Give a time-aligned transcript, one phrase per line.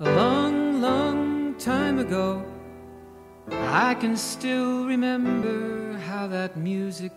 [0.00, 2.40] A long, long time ago,
[3.50, 7.10] I can still remember how that music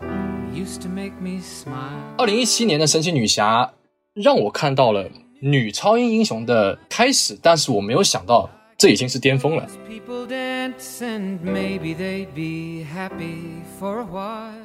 [0.52, 2.02] used to make me smile.
[2.18, 3.72] 二零一七年的神奇女侠
[4.16, 5.08] 让我看到了
[5.42, 8.50] 女超英英雄的开始，但是我没有想到
[8.80, 9.68] 这已经是巅峰了。
[9.88, 14.56] People dance and maybe they'd be happy for a while.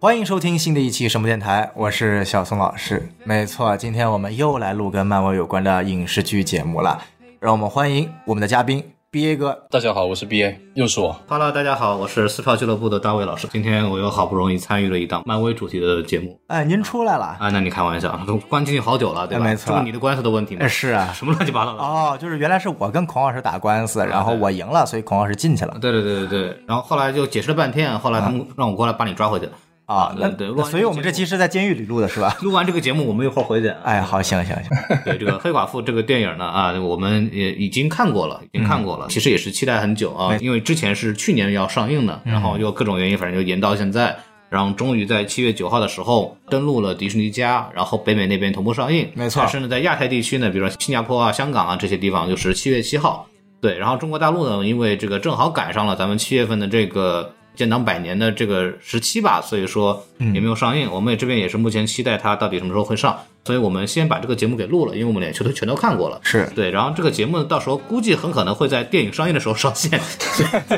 [0.00, 3.08] 欢迎收听新的一期什么电台，我是小宋老师。
[3.24, 7.02] 没错，今天我们又来录跟漫威有关的影视剧节目了。
[7.40, 9.66] 让我们欢迎我们的嘉宾 BA 哥。
[9.70, 11.18] 大家好，我是 BA，又是我。
[11.26, 13.48] Hello，大家好，我是四票俱乐部的大卫老师。
[13.50, 17.38] 今天我又好不容易参与了一档漫威主题的节目哎，您出来了？
[17.40, 19.44] 啊，那你开玩笑，都关进去好久了，对吧？
[19.46, 20.60] 哎没错这是你的官司的问题吗？
[20.62, 21.10] 哎，是啊。
[21.14, 21.82] 什么乱七八糟的？
[21.82, 29.48] 哦，就是原来是我跟孔老师打官司，然后我赢了，所以孔老师进去了对对对对对，然后后来就解释了半天，后来他们让我过来把你抓回去。
[29.94, 30.14] 啊。
[30.18, 32.36] 那对所以我们这期是在监狱里录的，是吧？
[32.42, 33.68] 录完这个节目，我们一会儿回去。
[33.82, 34.64] 哎，好，行行行，
[35.04, 44.16] 对这个黑寡妇这个电影呢，啊，我们也已经看过了，已经看过了，其实也是期待很久啊，因为之前是去年要上映的，然后又各种原因，反正就延到现在。
[44.48, 49.08] 然后终于在七月九号的时候登陆了迪士尼家，然后北美那边同步上映。
[49.14, 53.28] 没错但是呢，在亚太地区呢，比如说新加坡啊、香港啊这些地方，就是七月七号。
[53.60, 60.90] 对，然后中国大陆呢，因为这个正好赶上了咱们七月份的这个建党百年的这个时期吧，所以说也没有上映。
[60.90, 66.20] 我们也这边也是目前期待它到底什么时候会上，所以我们先把这个节目给录了，因为我们连球都全都看过了。
[66.22, 69.98] 是对，然后这个节目呢，到时候估计很可能会在电影上映的时候上线，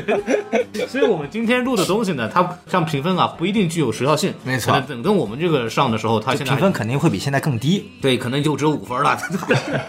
[0.87, 4.33] 所以我们今天录的东西呢，它像评分啊，不一定具有时效性。
[4.43, 9.17] 没错等跟我们这个上的时候，它现在评分肯定会比现在更低对，可能就只有五分了。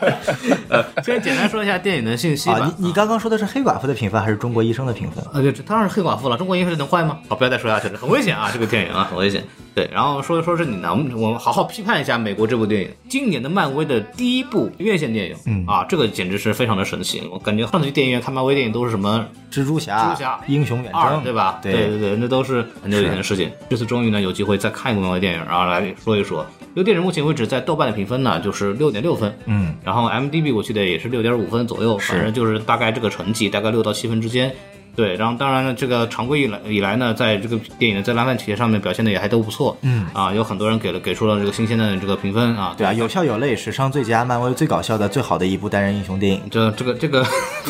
[0.68, 2.58] 呃，先简单说一下电影的信息吧。
[2.58, 2.74] 啊。
[2.78, 5.24] 你你刚刚说的是黑寡妇的评分还是中国医生的评分？
[5.32, 6.36] 啊，对，当然是黑寡妇了。
[6.36, 7.18] 中国医生能坏吗？
[7.28, 8.50] 好，不要再说下去了，很危险啊！
[8.52, 9.44] 这个电影啊，很危险。
[9.74, 17.20] 对，然后说说是你呢，我们我们好好批判一下美国这部电影，今年的漫威的第一部院线电影，嗯啊，这个简直是非常的神奇。
[17.32, 21.58] 我感觉上次去电影院看漫威电影都是什么蜘蛛侠、蜘蛛侠英雄远，征，对吧？
[21.60, 23.50] 对对对，那都是很久以前的事情。
[23.68, 26.46] 这次终于呢有机会再看一部漫威电影，然后来说一说。
[26.74, 34.54] 这个电影目前为止在豆瓣的评分呢就是六点六分，嗯，然后 m d b 我记得也是六点五分左右，反正就是大概这个成绩，大概六到七分之间。
[34.96, 40.06] 对，然后当然呢，这个常规以来以来呢，在这个电影的在烂番茄上面表现的也还都不错，嗯。
[40.12, 46.40] 啊，有很多人给了给出了这个新鲜的这个评分啊，对啊，有笑有泪，史上最佳，漫威最搞笑的、最好的一部单人英雄电影。
[46.50, 47.26] 这这个这个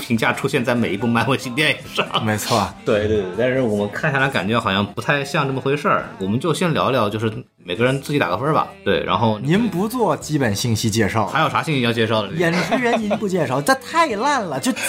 [0.06, 7.32] 评价出现在每一部漫威新电影上，没错，对对对，但是我们看下来感觉好像不太像这么回事儿，我们就先聊聊，就是
[7.66, 8.68] 每个人自己打个分吧。
[8.84, 12.28] 对，然后您不做基本信息介绍，还有啥信息要介绍的？
[12.34, 14.60] 演职员您不介绍，这太烂了。
[14.60, 14.80] 就这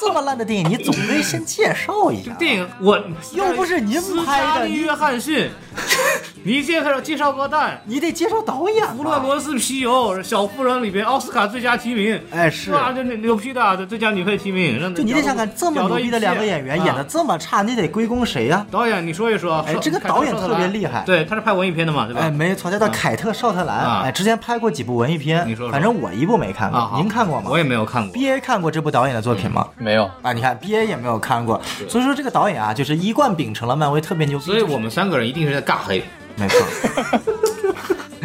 [0.00, 2.32] 这么烂的电影，你总得先介绍一下。
[2.34, 2.98] 电影我
[3.34, 5.50] 又不是您拍的约翰逊，
[6.44, 7.80] 你介绍介绍个蛋。
[7.84, 9.22] 你得介绍导演弗洛吧。
[9.24, 17.04] 罗斯皮尤《小妇人》里边奥斯卡最佳提名，哎，是，哇，这牛批的，这最佳女配提名，就你得想想，这么牛逼的两个演员演的的。
[17.04, 18.66] 这么差，你得归功谁呀？
[18.70, 19.60] 导演，你说一说。
[19.66, 22.20] 哎这个导演特特别厉害对，他是拍文艺片的嘛，对吧？
[22.22, 23.76] 哎，没错，叫做凯特·绍特兰。
[23.76, 26.98] 啊哎，之前拍过几部文艺片你说，反正我一部没看啊，过。
[26.98, 28.12] 您看过吗我也没有看过。
[28.12, 29.68] ？B A 看过这部导演的作品吗？
[29.78, 34.44] 没有，啊，你看 B A 也没有看过，所以说这个导演啊，就是一贯秉承了漫威特别牛逼。
[34.44, 36.02] 所以我们三个人一定是在尬黑。
[36.36, 36.66] 没错，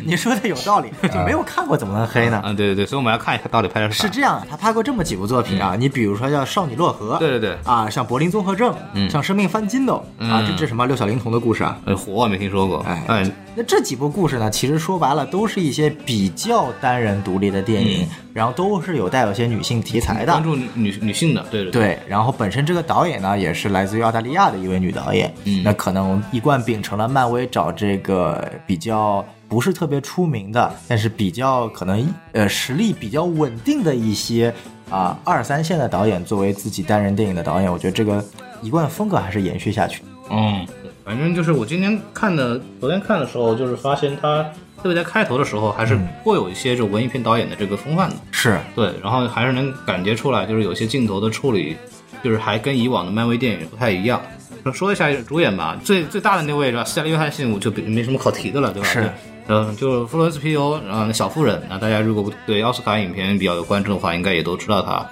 [0.07, 2.41] 你说的有道理， 就没有看过怎么能黑呢？
[2.45, 4.03] 嗯，对对对，所以我们要看一下到底拍的啥。
[4.03, 11.77] 是这样，他拍过这么几部作品啊，你比如说叫《少女洛河》，对对对啊，像《柏林综合症》，嗯像《生命翻筋斗》啊，这这什么六小龄童的故事啊。
[11.85, 12.79] 呃，火我没听说过。
[12.87, 20.43] 哎哎，那这几部故事呢，其实说白了都是一些比较单人独立的电影，然后都是有带有些女性题材的关。
[20.43, 21.71] 注女女女性的，对对。
[21.71, 34.53] 对，然后本身这个导演呢，也是来自于澳大利亚的一位女导演，嗯那可能一贯秉承了漫威找这个比较不是特别出名的，但是比较可能呃实力比较稳定的一些
[34.89, 38.23] 啊、二三线的导演作为自己单人电影的导演，我觉得这个
[38.61, 40.01] 一贯风格还是延续下去。
[40.29, 40.65] 嗯，
[41.03, 44.43] 反正就是我今天看的，昨天看的时候，就是发现他
[44.81, 48.15] 特别在开头的时候，还是颇有一些这文艺片导演的这个风范的。
[48.31, 51.75] 是，对，然后还是能感觉出来，就是有些镜头的处理，
[52.23, 54.21] 就是还跟以往的漫威电影不太一样。
[54.63, 56.83] 说说一下主演吧，最最大的那位是吧？
[56.83, 58.87] 斯嘉丽·约翰逊，我就没什么可提的了，对吧？
[58.87, 59.09] 是。
[59.47, 65.05] 嗯，就是弗伦斯皮尤，然后小妇人，那大家如果对奥斯卡影片比较有关注的话，应该也都知道她。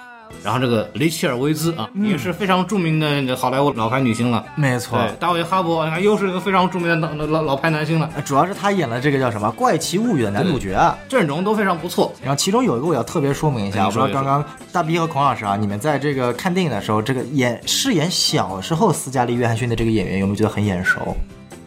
[0.43, 4.45] 然后这个雷切尔·维兹啊，也是非常著名的好莱坞老牌女星了。
[4.55, 4.99] 没错。
[4.99, 10.97] 对，大卫·哈伯，你看又是一个非常著名的老老老牌男星了，呃主要是他演了这个叫什么《怪奇物语》的男主角啊。
[11.07, 12.13] 阵容都非常不错。
[12.21, 21.15] 然后其中有一个我要特别说明一下，我不知道刚刚大 B 和孔老师啊，你们在这个看电影的时候，这个演饰演小时候斯嘉丽·约翰逊的这个演员有没有觉得很眼熟？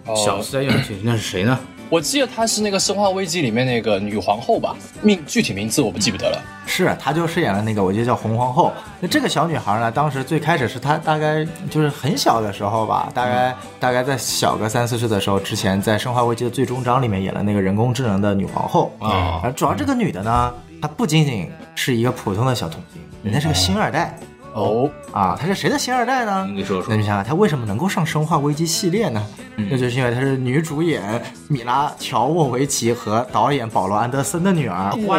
[0.06, 1.58] 哦小斯嘉丽·约翰逊那是谁呢？
[1.90, 6.42] 我记得她是那个《生化危机》里面那个女皇后吧，名具体名字我不记不得了。
[6.66, 8.72] 是，她就饰演了那个，我记得叫红皇后。
[9.00, 20.52] 那这个小女孩呢，当时最开始是她大概就是很小的时候吧，大概、大概在小个三四岁的时候，之前在《生化危机》的最终章里面演了那个人工智能的女皇后啊而主要这个女的呢，
[20.82, 24.18] 她不仅仅是一个普通的小童星，人家是个星二代
[24.58, 25.36] 哦，啊。
[25.38, 26.46] 她是谁的星二代呢？
[26.52, 29.24] 你说说那你想想，她为什么能够上《生化危机》系列呢？
[29.56, 34.92] 嗯那就是因为她是女主演米拉乔沃维奇和导演保罗安德森的女儿。
[35.06, 35.18] 哇，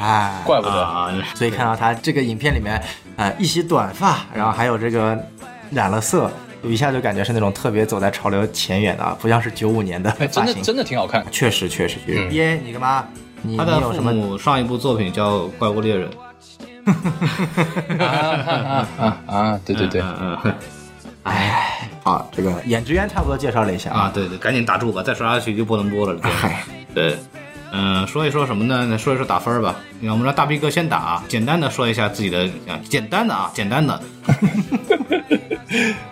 [0.00, 0.82] 哎，怪不得。
[0.82, 2.82] 啊，所以看到她这个影片里面，
[3.16, 5.16] 呃，一袭短发，然后还有这个
[5.70, 6.30] 染了色，
[6.62, 10.62] 就一下就感觉是那种特别走在潮流前沿的啊，不像是九五年的哎，真的发型。
[10.62, 11.24] 真的挺好看。
[11.30, 12.26] 确实确实确实。
[12.26, 13.04] 嗯 B A，你干嘛？
[13.42, 14.12] 你他的父你有什么？
[14.12, 16.08] 母上一部作品叫《怪物猎人》。
[17.98, 19.60] 啊啊啊啊！
[19.64, 20.54] 对对对，嗯嗯
[21.24, 26.18] 哎，好，这个演职员差不多介绍了一下啊，，对对，赶紧打住吧，再说下去就不能播了。
[26.20, 26.62] 对嗨，
[26.94, 27.16] 对，
[27.72, 28.98] 嗯、说一说什么呢？
[28.98, 29.76] 说一说打分吧。
[30.02, 32.46] 我们让大逼哥先打，简单的说一下自己的，
[32.88, 33.98] 简单的啊，简单的。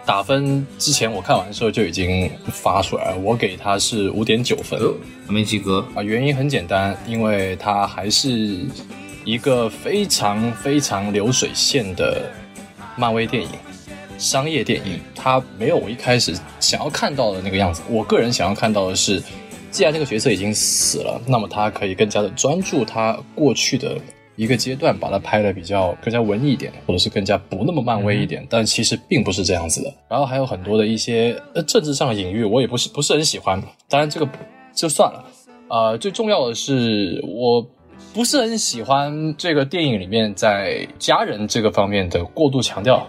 [0.05, 4.81] 打分之前我看完的时候就已经发出来了，我给他是五点九分，
[5.29, 5.87] 没及格。
[5.95, 6.03] 啊。
[6.03, 8.67] 原因很简单，因为他还是
[9.25, 12.31] 一个非常非常流水线的
[12.97, 13.49] 漫威电影。
[14.19, 17.83] 商业电影，它没有我一开始想要看到的那个样子。
[17.89, 19.21] 我个人想要看到的是，
[19.71, 23.99] 既然这个角色已经死了，那么他可以更加的专注他过去的
[24.37, 28.47] 一个阶段，把它拍的比较更加文艺一点，或者是更加不那么漫威一点。
[28.49, 29.93] 但其实并不是这样子的。
[30.09, 33.61] 然后还有很多的一些呃政治上的隐喻，我也不是不是很喜欢。
[33.89, 34.29] 当然这个
[34.75, 35.25] 就算了。
[35.69, 37.67] 呃，最重要的是我。
[38.13, 43.09] 不是很喜欢这个电影里面在家人这个方面的过度强调，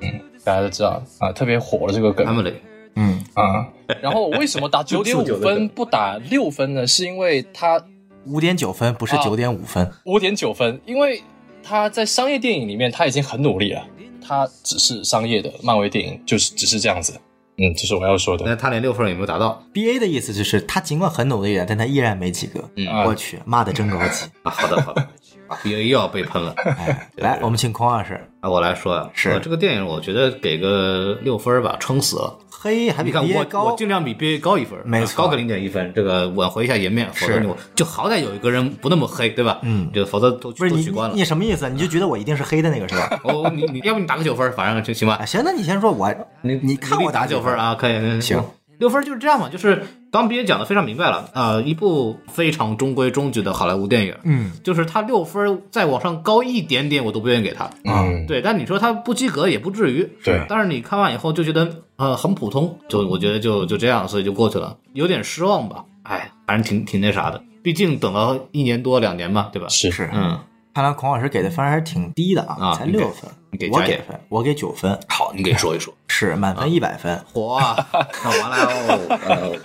[0.00, 2.54] 嗯，大家都知道啊，特别火了这个梗，Emily，
[2.96, 3.68] 嗯，啊，
[4.02, 6.86] 然后我为什么打九点五分不打六分呢？
[6.86, 7.80] 是因为他
[8.26, 9.90] 五点九分不是啊九点五分。
[10.04, 11.22] 五点九分，因为
[11.62, 13.86] 他在商业电影里面他已经很努力了，
[14.20, 17.14] 他只是商业的漫威电影，就是只是这样子。
[17.60, 18.44] 嗯，这是我要说的。
[18.46, 22.60] 那他连六分也没有达到 B A 的意思就是他尽管很努力了，但他依然没及格。
[22.76, 24.26] 嗯我去，骂的真高级。
[24.42, 24.50] 啊。
[24.50, 25.02] 好的好的，
[25.46, 26.54] 啊，B A 又要被喷了。
[26.56, 32.38] 哎，来，我们请孔老师，啊，我来说啊，是呃这个电影，我觉得给个六分吧，撑死了。
[32.62, 33.74] 嘿，还比你看 B 我我。
[33.74, 39.58] 尽量比 B A 高一分，没错高个零点一分，这个挽回一下颜面，否则是你就好歹有一个人不那么黑，对吧？
[39.62, 41.24] 嗯就否则都不是你取关了你。
[41.24, 41.70] 什么意思？
[41.70, 43.18] 你就觉得我一定是黑的那个是吧？
[43.24, 45.24] 哦，你你要不你打个九分，反正就行吧啊，。
[45.24, 47.68] 行，那你先说，我你你看我打九分啊？
[47.68, 47.92] 啊，可以。
[47.92, 48.44] 嗯行，
[48.80, 57.70] 六分就是这样嘛，就是刚毕业讲的非常明白了啊、一部非常中规中矩的好莱坞电影，嗯，就是它六分再往上高一点点，我都不愿意给它。
[57.84, 65.84] 嗯，对，但你说它不及格也不至于，对但是你看完以后就觉得呃很普通，就我觉得就就这样，所以就过去了，有点失望吧。
[66.02, 69.68] 哎，反正挺挺那啥的，毕竟等了一年多两年嘛，对吧？
[69.68, 70.38] 是是，嗯，
[70.72, 73.30] 看来孔老师给的分还是挺低的啊，才六分
[73.72, 75.92] 我给分，我给九分，好，你给说一说。
[76.06, 77.20] 是满分一百分。
[77.34, 77.86] 嚯啊，
[78.22, 79.58] 那完了哦。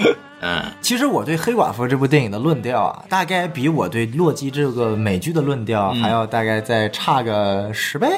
[0.42, 8.08] 嗯，其实我对《黑寡妇》这部电影的论调啊，大概比我对《洛基》这个美剧的论调嗯还要大概再差个十倍，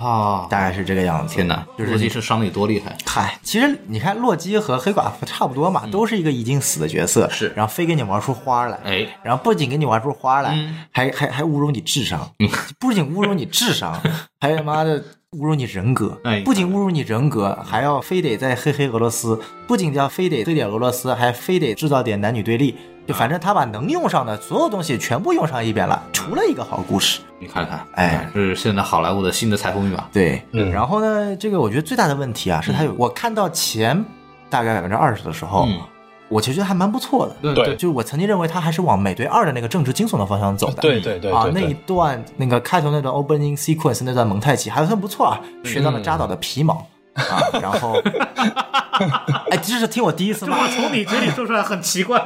[0.00, 1.34] 啊，大概是这个样子。
[1.34, 2.96] 天哪，就是洛基是伤的有多厉害？
[3.04, 7.52] 嗨，其实你看洛基和黑寡妇差不多嘛，都是一个已经死的角色，嗯是。
[7.56, 10.84] 然后非给你玩出花来，哎，然后不仅给你玩出花来，嗯。
[10.92, 12.30] 还还还侮辱你智商，
[12.78, 14.00] 不仅侮辱你智商，
[14.40, 15.00] 还他妈的
[15.32, 22.74] 侮辱你人格，哎不仅侮辱你人格，还要非得在黑黑俄罗斯，不仅要非得黑点俄罗斯，还非得制造点男女对立，
[23.08, 27.20] 就反正他把能用上的所有东西全部用上一遍了，除了一个好故事。
[27.38, 30.04] 你看看，哎，是现在好莱坞的新的财富密码。
[30.12, 34.04] 对，嗯然后呢，这个我觉得最大的问题啊，是他有、我看到前
[34.50, 35.80] 大概百分之二十的时候，嗯
[36.28, 37.34] 我其实觉得还蛮不错的。
[37.40, 40.82] 对对就是我曾经认为他还是往美队二的那个政治惊悚的方向走的。
[40.82, 46.86] 对对对啊，那一段那个开头那段 opening sequence 那段蒙太奇还算不错啊，学到了扎导的皮毛。
[47.18, 48.00] 啊，然后，
[49.50, 52.18] 哎，这是听我第一次骂，从你嘴里说出来很奇怪。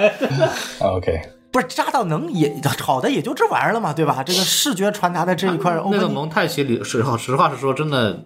[0.80, 1.20] OK，
[1.50, 4.22] 不是扎到能也好的也就这玩意儿了嘛，对吧？
[4.22, 8.18] 这个视觉传达的这一块那个蒙太奇里，实话实话实说，真的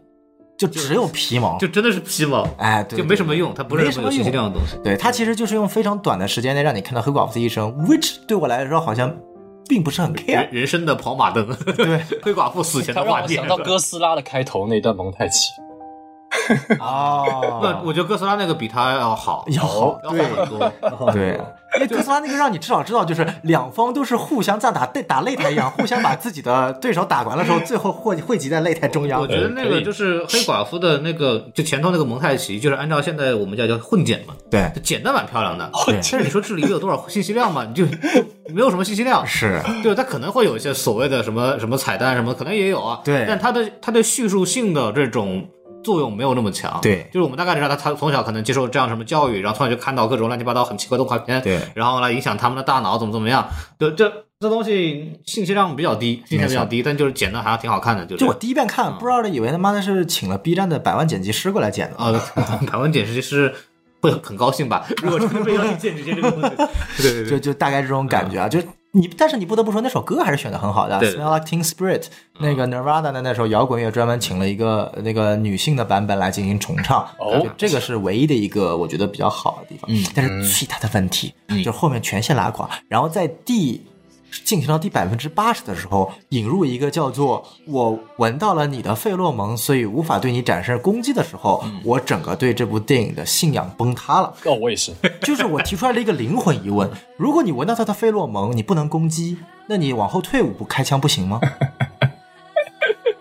[0.58, 4.76] 就只有皮毛，就真的是皮毛，哎，对就没什么用，它不是什么有信息量的东西。
[4.82, 9.14] 对它其实就是用非常短的时间内让你看到黑寡妇的一生，which 对我来说好像
[9.68, 10.49] 并不是很 care 人。
[10.52, 11.46] 人生的跑马灯，
[11.76, 15.50] 对， 黑寡妇死前他的画面让我想到哥斯拉的开头那段蒙太奇。
[16.81, 20.73] 哦那我觉得哥斯拉那个比它要好，要好要好很多。
[21.12, 21.40] 对，
[21.76, 29.21] 因为哥斯拉那个让你至少知道，就是两方都是互相像打对打擂台一样， 互相把自己的对手打完了之后，最后汇汇集在擂台中央。
[29.21, 35.71] 我觉得那个就是黑寡妇的那个，就前头那个蒙太奇，就是按照现在我们叫叫混剪嘛，对就剪的蛮漂亮的。
[35.87, 37.64] 对但是你说这里面有多少信息量嘛？
[37.64, 37.97] 你就就
[38.55, 39.26] 没有什么信息量。
[39.26, 43.00] 是对，它可能会有一些所谓的什么什么彩蛋什么，可能也有啊。
[43.05, 45.47] 对但它的它的叙述性的这种
[45.87, 46.81] 作用没有那么强。
[46.83, 53.49] 对就是我们大概知道他他从小可能接受这样什么教育，然后从小就看到各种乱七八糟很奇怪的动画片，对然后来影响他们的大脑怎么怎么样。
[53.78, 58.05] 就这这东西信息量比较低，信息量比较低，但就是剪的还挺好看的。
[58.05, 61.97] 就是就我第一遍看，不知道的以为他妈的是请了 B 站的百万剪辑师过来剪的。
[61.97, 62.12] 啊，
[62.71, 63.55] 百万剪辑师
[64.02, 64.85] 会很高兴吧？
[65.02, 66.57] 如果真的被要去剪辑这个东西，
[67.00, 68.59] 对对就就大概这种感觉啊，就
[68.97, 72.00] 你，但是你不得不说那首歌还是选的很好的，对 Smell Like Teen Spirit》
[72.38, 79.91] 那个 Nirvana 的那首摇滚乐专门请了一个那个女性的版本来进行重唱，哦这个是唯一的一个我觉得比较好的地方。
[79.91, 83.83] 嗯，但是最大的问题就是后面全线拉垮，然后在第。
[84.45, 94.35] 进行到第百分之八十的时候，引入一个叫做“我闻到了你的费洛蒙，所以无法对你展示攻击”的时候，我整个对这部电影的信仰崩塌了。
[94.45, 94.93] 哦，我也是。
[95.23, 99.38] 就是我提出来了一个灵魂疑问：如果你闻到他的费洛蒙，你不能攻击，
[99.69, 101.40] 那你往后退五步开枪不行吗？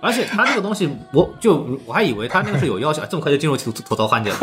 [0.06, 4.38] 而且他这个东西，我就我还以为他那个是有要求，这么快就进入吐吐槽环节了。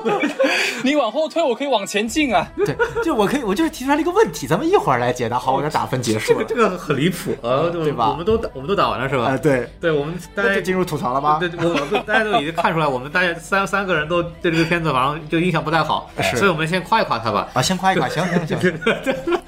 [0.82, 2.46] 你往后退，我可以往前进啊。
[2.56, 5.38] 对，就我可以，我就是提出来了一个问题，咱们一会儿来解答。
[5.38, 6.44] 好，我的打分结束了。
[6.48, 9.24] 这个很离谱啊，对吧我们都打我们都打完了是吧？
[9.24, 11.38] 啊，对，对，我们大家就进入吐槽了吗？
[11.38, 17.48] 对，我我大家都已经看出来，我们大家三三个人都对这个片子好像就印象不太好，是所以我们先夸一夸他吧。
[17.52, 18.80] 啊，先夸一夸，行行行，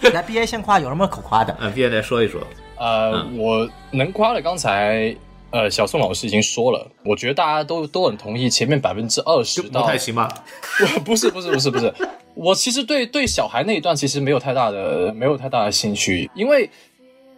[0.13, 1.57] 来 B A 先夸，有什么可夸的？
[1.61, 2.41] 嗯，，B A 来说一说。
[2.83, 5.15] 呃，我能夸的，刚才
[5.53, 10.29] 呃小宋老师已经说了，我觉得大家都都很同意，前面百分之二十蒙到太行吗？
[11.05, 11.95] 不是不是不是不是，
[12.35, 16.69] 我其实对对小孩那一段其实没有太大的没有太大的兴趣，因为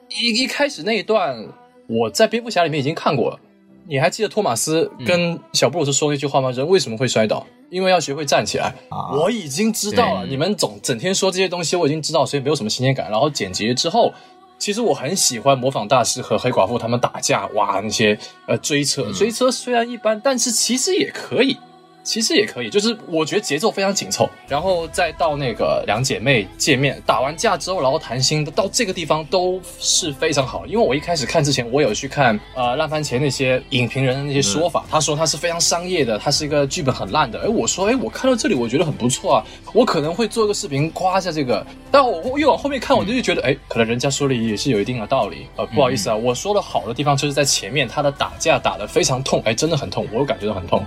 [0.09, 1.47] 一一开始那一段
[1.89, 3.39] 我在蝙蝠侠里面已经看过了。
[3.87, 6.51] 你还记得托马斯跟小布鲁斯说那句话吗？
[6.53, 7.47] 人为什么会摔倒？
[7.69, 8.75] 因为要学会站起来。
[8.89, 13.11] 啊我已经知道了，你们总整天说这些东西，我已经知道，所以没有什么新鲜感。
[13.11, 14.11] 然后剪辑之后，
[14.59, 21.59] 其实我很喜欢模仿大师和黑寡妇他们打架，哇，那些呃追车，追车虽然一般，但是其实也可以。
[22.05, 30.67] 其实也可以，就是我觉得节奏非常紧凑，然后再到那个两姐妹见面，打完架之后，然后谈心，到这个地方都是非常好。
[30.67, 37.41] 因为我一开始看之前，我有去看呃烂番茄那些影评人的那些说法，他说他是非常商业的，他是一个剧本很烂的。
[37.41, 45.47] 哎，我说哎，我看到这里我觉得很不错啊，我可能会做个视频夸一下这个，但我越往后面看，我就觉得哎，可能人家说的也是有一定的道理。
[45.57, 50.85] 呃，不好意思啊，我说的好的地方就是在前面，他的打架打得非常痛，哎，真的很痛，我有感觉到很痛。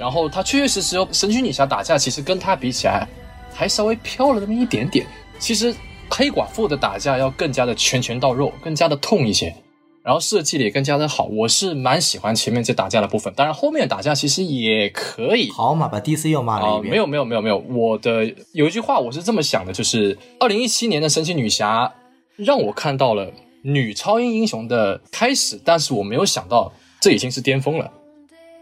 [0.00, 3.06] 然后他确确实实哦，神奇女侠打架其实跟他比起来，
[3.52, 5.06] 还稍微飘了那么一点点。
[5.38, 5.74] 其实
[6.08, 9.54] 黑寡妇的打架要更加的拳拳到肉，更加的痛一些，
[10.02, 11.26] 然后设计的也更加的好。
[11.26, 15.50] 我是蛮喜欢前面这打架的部分，当然后面打架其实也可以。
[15.50, 16.90] 好嘛，把 D C 又骂了啊、一遍。
[16.90, 21.92] 没有没有没有没有，我的有一句话我是这么想的，就是二零一七年的神奇女侠
[22.36, 23.30] 让我看到了
[23.62, 27.92] 女超英英雄的开始，但是我没有想到这已经是巅峰了，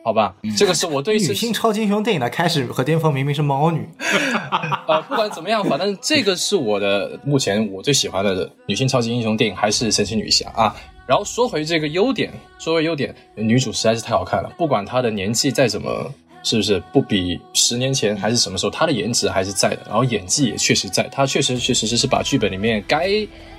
[0.05, 0.35] 好吧？
[0.57, 3.87] 这个是我对女神性超级英雄电影的开始和巅峰明明是猫女，
[4.89, 10.75] 呃，不管怎么样，反正这个是我的目前我最喜欢的女性超级英雄电影，还是神奇女侠啊。
[11.07, 16.13] 然后说回这个优点，说回优点，女主实在是太好看了，不管她的年纪再怎么，
[16.43, 23.07] 是不是不比十年前还是什么时候，她的颜值还是在的，然后演技也确实在，她确实确实是把剧本里面该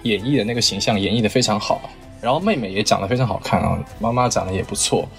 [0.04, 1.82] 演绎的那个形象演绎的非常好，
[2.22, 5.10] 然后妹妹也长得非常好看啊，妈妈长得也不错，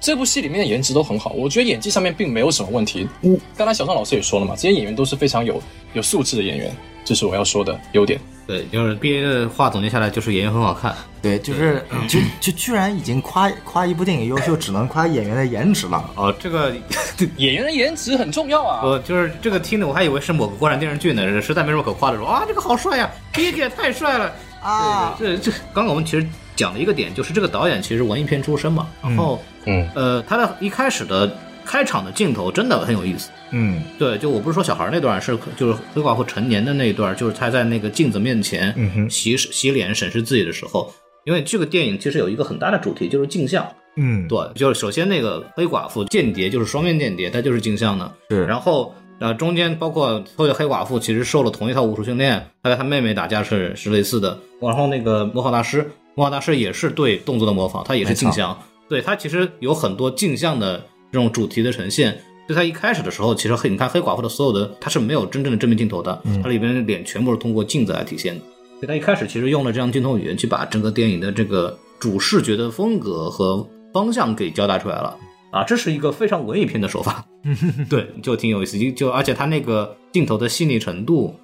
[0.00, 3.08] 这部戏里面的颜值都很好，我觉得演技上面并没有什么问题。
[3.22, 5.60] 嗯，刚才小宋老师也说了嘛，这些演员都是非常有
[5.94, 8.20] 有素质的演员，这是我要说的优点。
[8.46, 10.92] 对，就是 B A 的话总结下来就是演员很好看。
[11.22, 16.10] 对，就是就就居然已经夸夸一部电影优秀，只能夸演员的颜值了。
[16.16, 16.74] 哦，这个
[17.36, 18.80] 演员的颜值很重要啊。
[18.84, 26.26] 我就是这个听的，我还以为是某个国产电视剧呢，实在没什么可夸的，说啊这个好帅呀，Big 也太帅了啊对这这刚刚我们其实
[26.60, 33.30] 讲的一个点，就是这个导演其实文艺片出身嘛，然后嗯呃他的一开始的开场的镜头真的很有意思。
[33.50, 40.92] 嗯对，就我不是说小孩那段，是就是黑寡妇成年的那一段，就是他在那个镜子面前嗯哼洗洗脸审视自己的时候，
[41.24, 43.66] 因为这个电影其实有一个很大的主题就是镜像。
[43.96, 48.12] 嗯，对，就是首先那个黑寡妇间谍就是双面间谍，它就是镜像的。
[48.28, 54.38] 是然后呃中间包括所有的黑寡妇其实受了同一套武术训练，她跟她妹妹打架是是类似的。
[54.60, 55.90] 然后那个魔法大师，
[56.20, 58.54] 魔法大师也是对动作的模仿，他也是镜像。
[58.90, 62.20] 对他其实有很多镜像的这种主题的呈现。
[62.46, 68.40] 就他一开始的时候，其实黑你看黑寡妇的所有的，它是没有真正的正面镜头的，它里边的脸全部是通过镜子来体现的。
[68.40, 75.16] 所以他一开始其实用了这样镜头语言去把整个电影的这个主视觉的风格和方向给交代出来了
[75.52, 77.24] 啊，这是一个非常文艺片的手法，
[77.88, 81.34] 对，就挺有意思，就就而且他那个镜头的细腻程度，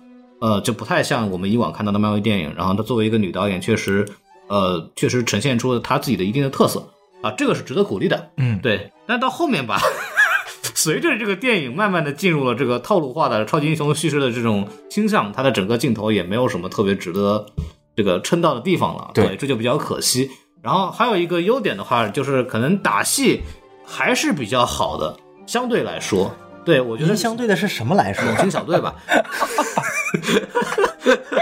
[0.40, 2.52] 呃，就不太像我们以往看到的漫威电影。
[2.56, 4.06] 然后他作为一个女导演，确实，
[4.48, 6.88] 呃，确实呈现出了他自己的一定的特色
[7.22, 8.30] 啊，这个是值得鼓励的。
[8.36, 8.92] 嗯对。
[9.06, 9.80] 但到后面吧，
[10.74, 17.46] 随着这个电影慢慢的进入了这个套路化的超级英雄叙事的这种倾向，它的整个镜头也没有什么特别值得
[17.94, 19.10] 这个称道的地方了。
[19.14, 20.28] 对这就比较可惜。
[20.62, 23.40] 然后还有一个优点的话，就是可能打戏
[23.84, 26.34] 还是比较好的，相对来说，
[26.66, 28.24] 对我觉得您相对的是什么来说？
[28.26, 28.94] 猛禽小队吧，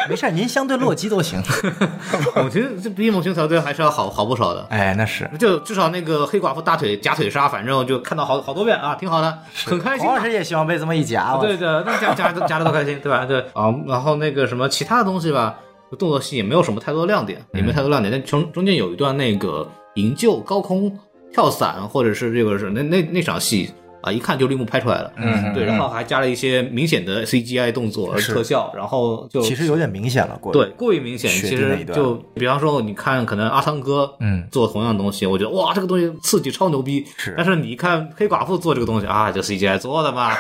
[0.09, 1.43] 没事儿，您相对洛基都行。
[2.37, 4.67] 猛禽这比猛禽小队还是要好好不少的。
[4.69, 5.29] 哎，那是。
[5.39, 10.11] 就至少那个黑寡妇大腿夹腿杀，反正就看到好好多遍啊，挺好的，很开心啊。
[10.11, 13.25] 黄老师也希望被这么一夹，我对对，那夹夹夹的多开心，对吧？
[13.25, 15.59] 对 啊，然后那个什么其他的东西吧，
[15.99, 18.13] 动作戏也没有什么太多的亮点，也没有太多亮点。
[18.13, 20.99] 但中中间有一段那个营救高空
[21.33, 23.73] 跳伞，或者是这个是那那那场戏
[24.05, 31.31] 啊，一看就绿幕拍出来了，嗯对，然后还加了一些明显的 CGI 动作特效，然后就其实有点明显了，过对，过于明显。
[31.31, 37.05] 其实就比方说，你看，可能阿汤哥嗯做同样的东西，我觉得哇，这个东西刺激超牛逼。
[37.17, 40.33] 是但是你一看黑寡妇做这个东西啊，就 CGI 做的嘛，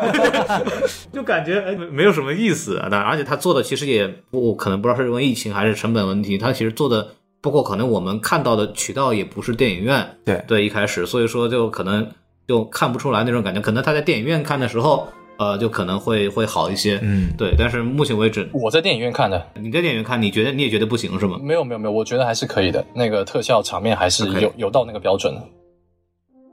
[1.12, 2.82] 就感觉哎没没有什么意思。
[2.90, 7.08] 那而且他做的其实也不可能不知道是因为疫情还是成本问题，他其实做的
[7.40, 12.06] 包括可能我们看到的渠道也不是电影院，对对，一开始，所以说就可能
[12.52, 13.62] 就看不出来那种感觉。
[13.62, 16.98] 可能他在电影院看的时候，呃，就可能会会好一些。
[17.00, 21.38] 嗯，对，但是目前为止，我在电影院看的，你在电影院看，你觉得你也觉得不行是吗？
[21.42, 22.84] 没有没有没有，我觉得还是可以的。
[22.94, 25.42] 那个特效场面还是有有到那个标准的。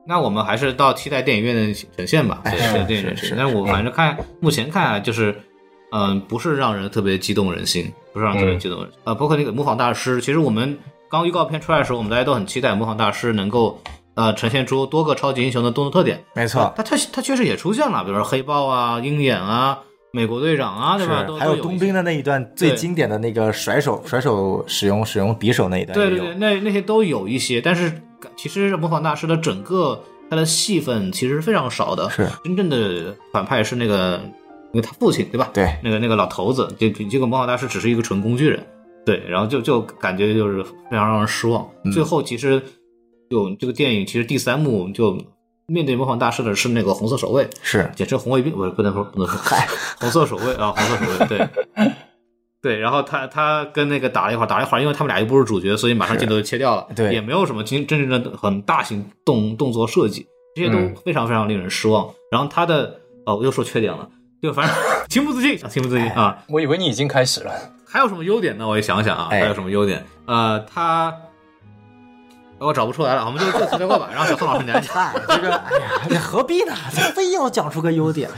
[0.07, 3.17] 那我们还是到期待电影院的呈现吧，对，哎对电影院呈现。
[3.17, 5.35] 是是但是我反正看目前看啊，就是，
[5.91, 8.99] 嗯、不是让人特别激动人心，不是让人特别激动人心。
[9.03, 10.79] 呃，包括那个模仿大师，其实我们
[11.11, 13.79] 刚预告片出来的时候，我们大家都很期待模仿大师能够
[14.19, 16.21] 呃呈现出多个超级英雄的动作特点。
[16.35, 19.79] 没错，他他他确实也出现了，比如说黑豹啊、鹰眼啊、
[20.11, 21.25] 美国队长啊，对吧？
[21.39, 28.01] 还有冬兵的那一段最经典的那个甩手甩手使用使用匕首那一段，对对对，那那些都有一些，但是
[28.35, 32.09] 其实模仿大师的整个他的戏份其实是非常少的。
[32.09, 34.19] 是真正的反派是那个
[34.73, 35.49] 那个他父亲对吧？
[35.53, 38.59] 对那个那个老头子，这这个模仿大师只是一个纯工具人，
[39.05, 41.65] 对，然后就就感觉就是非常让人失望。
[41.85, 42.61] 嗯最后其实
[43.29, 45.17] 就这个电影其实第三幕就
[45.67, 49.67] 面对模仿大师的是那个红色守卫，是简称红卫兵，不是不能说不能说，嗨，
[49.99, 51.47] 红色守卫啊，红色守卫，对。
[52.61, 56.85] 对，然后他他跟那个打了一会儿，打了一会儿，因为他们俩又不是主角，所以马上镜头就切掉了。
[56.93, 62.13] 对也没有什么真真正的很大型动动作设计，这些都嗯非常非常令人失望。
[62.29, 64.09] 然后他的哦，我又说缺点了，
[64.41, 64.75] 就反正
[65.07, 66.43] 情不自禁，情不自禁啊。
[66.49, 67.53] 我以为你已经开始了。
[67.87, 68.67] 还有什么优点呢？
[68.67, 70.05] 我也想想啊，哎还有什么优点？
[70.25, 71.15] 呃，他
[72.59, 74.93] 我找不出来了，我们就就此略过吧，然后小宋老师来讲。
[74.93, 76.73] 嗨，这个哎呀，你何必呢？
[76.93, 78.29] 这非要讲出个优点？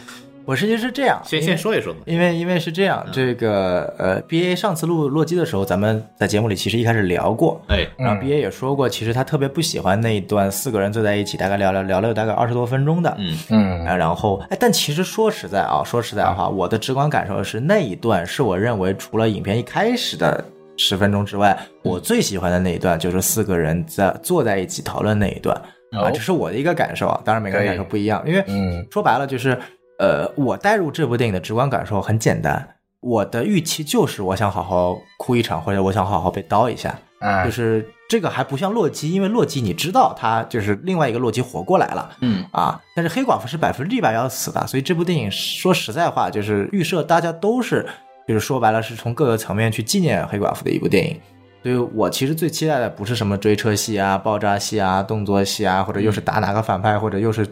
[0.43, 1.99] 我实际是这样，先先说一说嘛。
[2.05, 20.43] 因为因为是这样，这个呃，B A 上次录洛基的时候，咱们在节目里其实一开始聊过，哎，然后嗯 B A 也说过，其实他特别不喜欢那一段四个人坐在一起，大概聊聊聊了有大概二十多分钟的，嗯嗯啊，然后哎，但其实说实在啊，说实在话，我的直观感受是那一段是我认为除了影片一开始的
[20.77, 25.55] 十分钟之外，我最喜欢的那一段就是四个人在坐在一起讨论那一段。
[25.91, 28.88] 啊，哦这是我的一个感受啊，当然每个人感受不一样，因为嗯。
[28.89, 29.60] 说白了就是，
[29.99, 37.43] 呃，我带入这部电影的直观感受很简单，我的预期就是我想好好哭一场，或者我想好好被刀一下，啊。
[37.43, 42.45] 就是这个还不像洛基，因为洛基你知道他就是另外一个洛基活过来了，嗯。
[42.51, 47.86] 啊，但是黑寡妇是百分之一百要死的，所以这部电影说实在话，就是预设大家都是，
[48.32, 51.20] 就是说白了是从各个层面去纪念黑寡妇的一部电影。
[51.62, 57.44] 所以我其实最期待的不是什么追车戏啊、爆炸戏啊、动作戏啊，或者又是打哪个反派，或者又是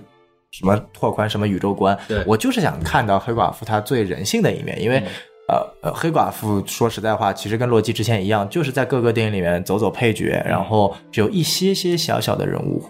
[0.51, 5.03] 什么拓宽什么宇宙观对，我就是想看到黑寡妇她最人性的一面，因为。
[5.51, 12.83] 呃呃，黑寡妇说实在话，其实跟洛基之前一样，就是在各个电影里面走走配角，然后只有一些些小小的人物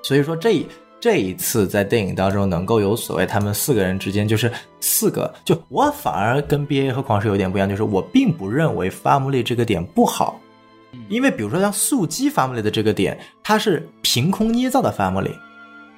[0.00, 0.64] 所以说这
[1.00, 10.38] 这一次在电影当中能够有所谓他们四个人之间就是四个，就我反而跟 B A 和狂狮有点不一样，就是我并不认为 family 这个点不好，
[11.08, 15.32] 因为比如说像素鸡 family 的这个点，它是凭空捏造的 family，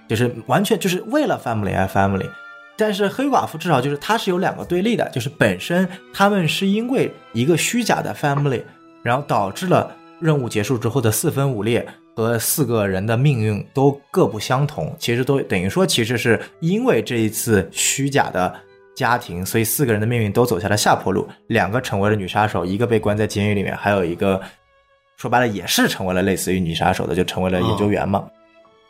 [0.08, 2.28] 就是完全就是为了 family 而 family。
[2.76, 8.62] 但是黑寡妇至少就是它是有两个对立的，就是本身他们是因为一个虚假的 family，
[9.02, 18.54] 然后导致了任务结束之后的四分五裂和四个人的命运都各不相同，其实都等于说，其实是因为这一次虚假的
[18.94, 24.40] 家庭，所以四个人的命运都走下了下坡路，两个成为了女杀手，一个被关在监狱里面，还有一个
[25.16, 28.28] 说白了也是成为了类似于女杀手的，就成为了研究员嘛。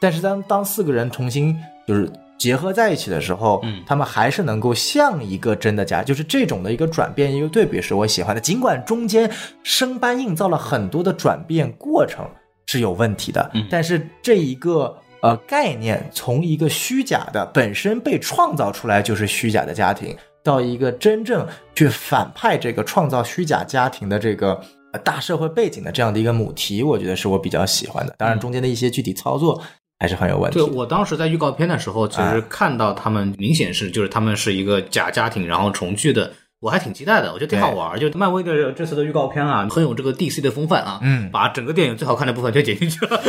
[0.00, 1.56] 但是当当四个人重新
[1.86, 8.40] 就是结合在一起的时候，嗯他们还是能够像一个真的家，就是这种的一个转变，一个对比是我喜欢的。
[8.40, 9.30] 尽管中间
[9.62, 12.26] 生搬硬造了很多的转变过程
[12.72, 24.60] 是有问题的，嗯但是这一个呃概念从一个虚假的本身被创造出来就是虚假的家庭，到一个真正去反派这个创造虚假家庭的这个。
[24.94, 28.14] 呃大社会背景的这样的一个母题，我觉得是我比较喜欢的。
[28.18, 29.58] 当然，中间的一些具体操作
[29.98, 30.72] 还是很有问题对，的。
[30.74, 36.30] 我当时在预告片的时候，其实哎看到他们明显是就是他们是一个假家庭，然后重聚的，
[36.62, 37.98] 我还挺期待的，我觉得挺好玩儿。
[37.98, 43.20] 就漫威的这次的预告片啊，很有这个 DC 的风范啊，嗯把整个电影最好看的部分全剪进去了。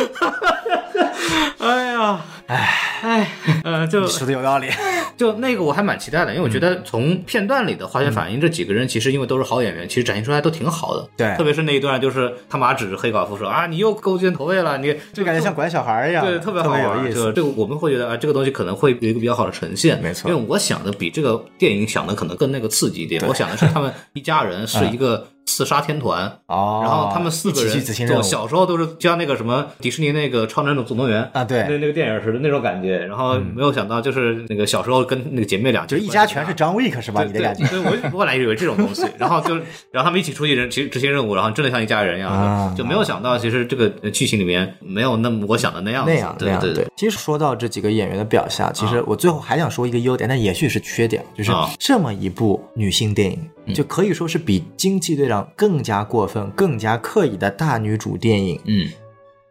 [1.59, 2.69] 哎呀，哎
[3.01, 3.31] 哎，
[3.63, 4.67] 呃，就说的有道理，
[5.15, 11.07] 就那个我还蛮期待的，因为我觉得从片段里的化学反应，这几个人其实因为都是好演员，其实展现出来都挺好的。
[11.15, 17.15] 对特别是那一段，就是他妈指着黑寡妇说啊，你又勾肩投喂了，你就感觉像管小孩一样，对，特别好有意思。
[17.15, 20.01] 就这个我们会觉得啊，这个东西可能会有一个比较好的呈现。
[20.01, 23.23] 没错因为我想的比这个电影想的可能更那个刺激一点。
[23.27, 26.25] 我想的是他们一家人是一个刺杀天团。
[26.47, 32.97] 哦，然后他们四个人小时候都是像那个什么迪士尼那个《超能总动员》啊对那那个电影似的那种感觉。
[32.97, 37.21] 然后没有想到就是那个小时候跟那个姐妹俩就一家全是张 week 是吧？
[37.23, 39.55] 对你的感觉对，对我我本来以为这种东西， 然后就
[39.91, 46.87] 然后他们一起出去人执执行任务，然后真的像一家人一样，啊就没有想到其实这个呃剧情里面没有那么我想的那样那样那样对对对。
[46.95, 58.87] 其实说到这几个演员的表现，其实啊我最后还想说一个优点，但也许是缺点，就是啊这么一部女性电影，就可以说是比《惊奇队长》更加过分、更加刻意的大女主电影，嗯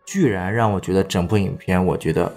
[0.04, 2.30] 居然让我觉得整部影片，我觉得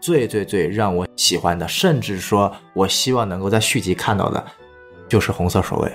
[0.00, 4.44] 最最最让我喜欢的，甚至说我希望能够在续集看到的，
[5.08, 5.92] 就是红色守卫。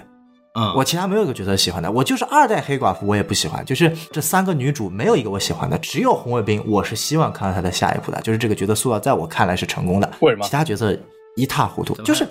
[0.57, 3.65] 嗯，我其他没有一个角色喜欢的，我就是二代黑寡妇，我也不喜欢。
[3.65, 8.21] 就是这三个女主没有一个我喜欢的，只有红卫兵，我是希望看到她的下一步的。
[8.21, 10.09] 就是这个角色塑造，在我看来是成功的。
[10.21, 10.97] 为什么其他角色
[11.35, 12.25] 一塌糊涂，就是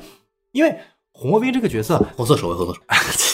[0.52, 0.74] 因为
[1.12, 2.78] 红卫兵这个角色，红色守卫，红色守卫，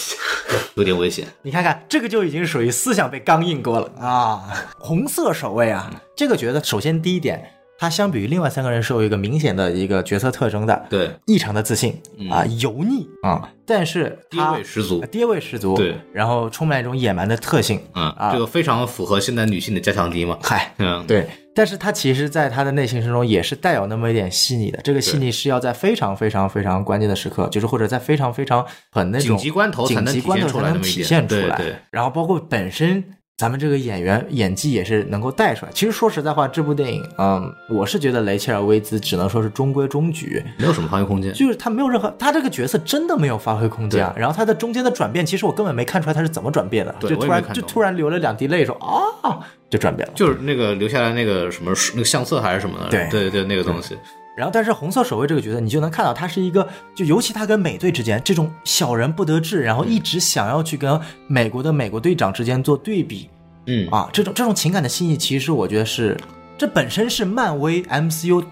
[0.74, 1.26] 有点危险。
[1.42, 4.42] 你看看这个就已经属于思想被刚硬过了啊！
[4.78, 11.98] 红色守卫啊，这个觉得首先第一点，他相比于另外三个人是有一个明显的一个角色特征的，对，异常的自信
[12.30, 15.02] 啊，油腻啊，但是爹他味十足。
[15.06, 20.38] 爹味十足，对，然后充满一种野蛮的特性，嗯啊，这个非常符合现代女性的加强敌嘛。
[20.42, 28.62] 嗨，嗯，对，但是他其实在他的内心之中也是带有那么一点细腻的，这个细腻是要在非常非常非常关键的时刻，就是或者在非常非常
[28.92, 31.82] 很那种紧急关头才紧急能体现关头才能出来。
[31.90, 33.02] 然后包括本身。
[33.40, 35.72] 咱们这个演员演技也是能够带出来。
[35.72, 41.32] 其实说实在话，这部电影，嗯，我是觉得雷切尔·威兹只能说是中规中矩，没有什么发挥空间。
[41.32, 44.14] 就是他没有任何，他这个角色真的没有发挥空间啊。
[44.14, 48.74] 然后他的中间的转变，其实我根本没看出来他是怎么转变的，就突然就突然流了两滴泪，说
[49.22, 50.12] 啊，就转变了。
[50.14, 53.96] 就是那个留下来那个什么那个相册还是什么的，对对对，那个东西，
[54.40, 63.28] 然后，但是红色守卫这个角色，你就能看到他是一个，就尤其他跟美队之间这种小人不得志，然后一直想要去跟美国的美国队长之间做对比
[63.66, 66.18] 嗯啊，这种这种情感的细腻，其实我觉得是
[66.56, 68.42] 这本身是漫威 MCU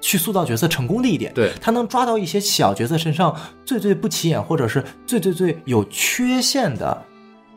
[0.00, 1.30] 去塑造角色成功的一点。
[1.34, 7.04] 对他能抓到一些小角色身上最最不起眼，或者是最最最有缺陷的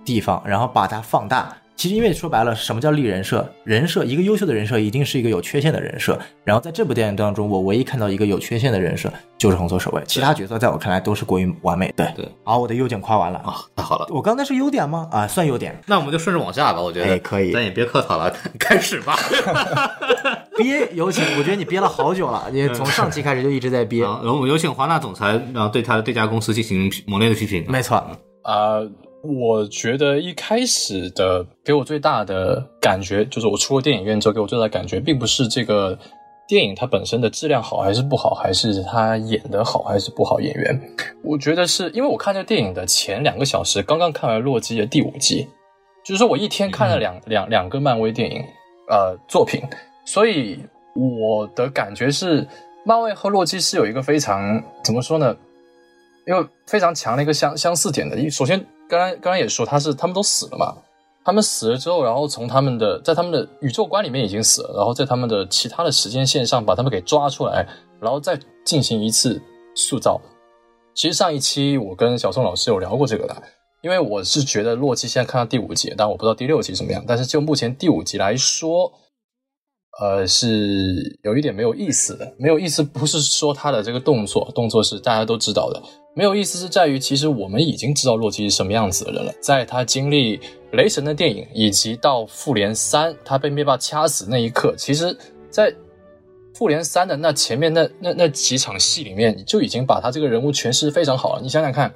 [0.03, 1.55] 地方，然后把它放大。
[1.77, 3.47] 其实，因为说白了，什么叫立人设？
[3.63, 6.17] 人设，一个优秀的人设一定是一个有缺陷的人设。
[6.43, 11.93] 然后在这部电影当中，我唯一看到一个有缺陷的人设就是红色守卫，其他角色在我看来都是过于完美。
[11.95, 13.51] 对对，好，我的优点夸完了啊。
[13.51, 14.07] 啊，太好了。
[14.09, 15.07] 我刚才是优点吗？
[15.11, 15.79] 啊，算优点。
[15.85, 17.05] 那我们就顺着往下吧，我觉得。
[17.05, 19.15] 哎可以咱也别客套了， 开始吧。
[20.57, 21.23] 憋，有请。
[21.37, 24.03] 我觉得你憋了好久了，你从上期开始就一直在憋。
[24.03, 27.63] 好，然后我们有请华纳总裁，然后对他的这家公司进行猛烈的批评。
[27.69, 27.97] 没错，
[28.41, 28.79] 啊、
[29.27, 35.97] 我觉得一开始的给我最大的感觉，就是我出了电影院之后给我最大的感觉，并不是这个
[36.47, 40.79] 电影它本身的质量好还是不好，还是它演的好还是不好，演员。
[41.23, 45.47] 我觉得是因为我看这个电影的前两个小时，刚刚看完《洛基》的第五集，
[46.05, 48.41] 就是说我一天看了两、两两个漫威电影
[48.89, 49.61] 呃作品，
[50.05, 50.59] 所以
[50.95, 52.47] 我的感觉是，
[52.85, 55.35] 漫威和洛基是有一个非常怎么说呢？
[56.25, 58.17] 因为非常强的一个相相似点的。
[58.17, 60.75] 一首先，刚刚刚刚也说他是他们都死了嘛，
[61.23, 67.67] 他们死了之后，然后从他们的在他们的宇宙观里面已经死了，然后在他们的其他的时间线上把他们给抓出来，
[67.99, 69.41] 然后再进行一次
[69.75, 70.21] 塑造。
[70.93, 73.35] 其实上一期我跟小宋老师有聊过这个的，
[73.81, 77.03] 因为我是觉得洛基现在看到第五集，但我不知道第六集怎么样。
[77.05, 78.91] 但是就目前第五集来说，
[79.99, 82.35] 呃，是有一点没有意思的。
[82.39, 85.83] 没有意思不是说他的这个动作，动作是大家都知道的。
[86.17, 89.31] 没有意思是在于，其实我们已经知道洛基是什么样子的人了。
[89.39, 90.39] 在他经历
[90.71, 95.15] 雷神的电影，以及到复联三他被灭霸掐死那一刻，其实，
[95.51, 95.71] 在
[96.55, 101.39] 复联三的那前面那那那几场戏里面，就已经把他这个人物诠释非常好了。
[101.39, 101.93] 你想想看，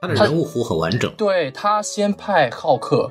[0.00, 1.12] 他的人物弧很完整。
[1.18, 3.10] 对他先派浩克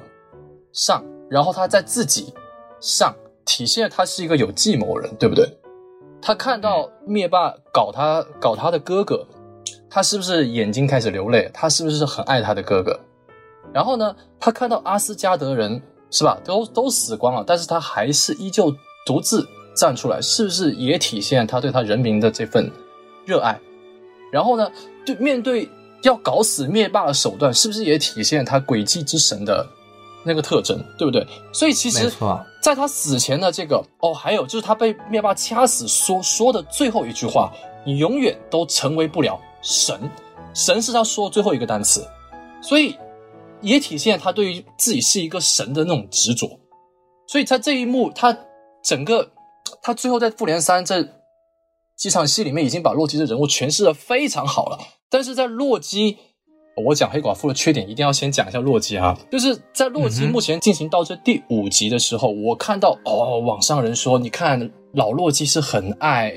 [0.73, 2.33] 上，然后他再自己
[2.81, 3.15] 上，
[3.45, 5.47] 体现他是一个有计谋人，对不对？
[6.19, 9.23] 他看到灭霸搞他搞他的哥哥，
[9.89, 11.49] 他是不是眼睛开始流泪？
[11.53, 12.99] 他是不是很爱他的哥哥？
[13.73, 19.47] 然后呢，他看到阿斯加德人是吧，都都死光了，但是他还是依旧独自。
[19.79, 22.67] 站出来是不是也体现他对他人民的这份
[23.27, 23.59] 热爱？
[24.31, 24.71] 然后呢，
[25.05, 25.69] 对面对
[26.01, 29.63] 要搞死灭霸的手段，是不是也体现他诡计之神的
[30.23, 30.83] 那个特征？
[30.97, 31.23] 对不对？
[31.53, 32.11] 所以其实，
[32.59, 37.53] 在他死前的这个哦，还有就是他被灭霸掐死说说的最后一句话
[37.85, 40.09] ：“你永远都成为不了神。”
[40.55, 42.07] 神是他说的最后一个单词，
[42.61, 42.95] 所以
[43.61, 46.59] 也体现他对于自己是一个神的那种执着。
[47.27, 48.37] 所以在这一幕，他
[48.83, 49.33] 整个。
[49.81, 51.07] 他最后在复联三这
[51.95, 54.79] 几场戏里面，已经把洛基的人物诠释的非常好了。
[55.09, 56.17] 但是在洛基，
[56.85, 59.17] 我讲黑寡妇的缺点，一定要先讲一下洛基哈。
[59.29, 66.33] 就是在洛基目前进行到这第五集的时候，我看到哦，网上人说，你看老洛基是很爱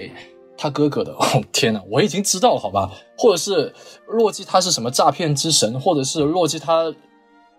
[0.61, 1.13] 他哥哥的。
[1.17, 2.91] 哦天哪，我已经知道了，好吧？
[3.17, 3.75] 或者是
[4.07, 6.95] 洛基他是什么诈骗之神，或者是洛基他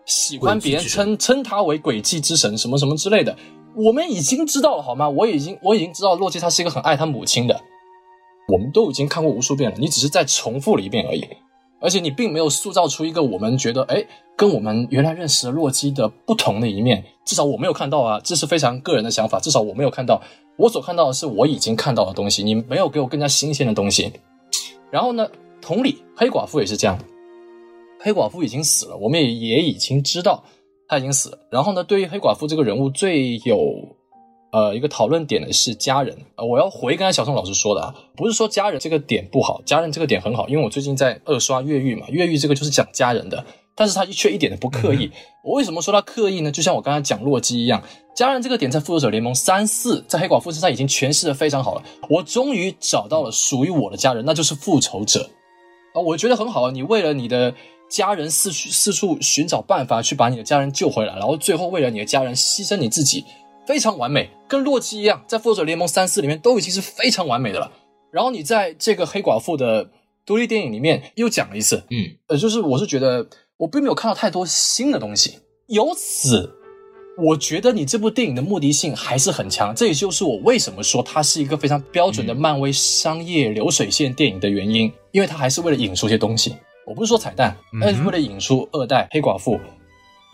[0.05, 3.35] 喜欢别人称称他为诡计之神，什么什么之类的。
[3.75, 5.09] 我们已经知道了，好吗？
[5.09, 7.59] 我已经我已经知道洛基他是一个很爱他母亲的，
[8.51, 9.77] 我们都已经看过无数遍了。
[9.79, 11.25] 你只是在重复了一遍而已，
[11.79, 17.03] 而且你并没有塑造出一个我们觉得哎，跟我们原来认识的洛基的不同的一面。
[17.23, 19.39] 至少我没有看到啊，这是非常个人的想法。
[19.39, 20.21] 至少我没有看到，
[20.61, 22.43] 我所看到的是我已经看到的东西。
[22.43, 24.11] 你没有给我更加新鲜的东西。
[24.91, 25.27] 然后呢，
[25.59, 26.99] 同理，黑寡妇也是这样，
[27.99, 30.43] 黑寡妇已经死了，我们也也已经知道。
[30.87, 31.39] 她已经死了。
[31.49, 33.57] 然后呢，对于黑寡妇这个人物最有
[34.51, 36.15] 呃一个讨论点的是家人。
[36.35, 43.43] 我要回刚才小宋老师说的啊，不是说家人这个点不好，家人这个点很好，因为我最近在二刷越狱嘛，越狱这个就是讲家人的，
[43.73, 45.09] 但是他却一点都不刻意。
[45.43, 46.51] 我为什么说他刻意呢？
[46.51, 47.81] 就像我刚才讲洛基一样，
[48.15, 51.83] 家人这个点在复仇者联盟三四，在黑寡妇身上已经诠释的非常好了。
[52.09, 55.29] 我终于找到了属于我的家人，那就是复仇者
[55.93, 56.71] 啊，我觉得很好啊。
[56.71, 57.53] 你为了你的。
[57.91, 63.25] 家人四处四处寻找办法去把你的家人救回来，然后最后为了你的家人牺牲你自己，
[63.67, 67.69] 非常完美，跟洛基一样，在复仇者联盟三四里面都已经是非常完美的了。
[68.09, 69.91] 然后你在这个黑寡妇的
[70.25, 76.49] 独立电影里面又讲了一次，嗯，呃，就是我是觉得我并没有看到太多新的东西，由此
[77.17, 86.55] 我觉得你这部电影的目的性还是很强，这也就是我为什么说它是一个非常标准的漫威商业流水线电影的原因，因为它还是为了引出一些东西。
[86.87, 89.59] 我不是说彩蛋，那是为了引出二代黑寡妇。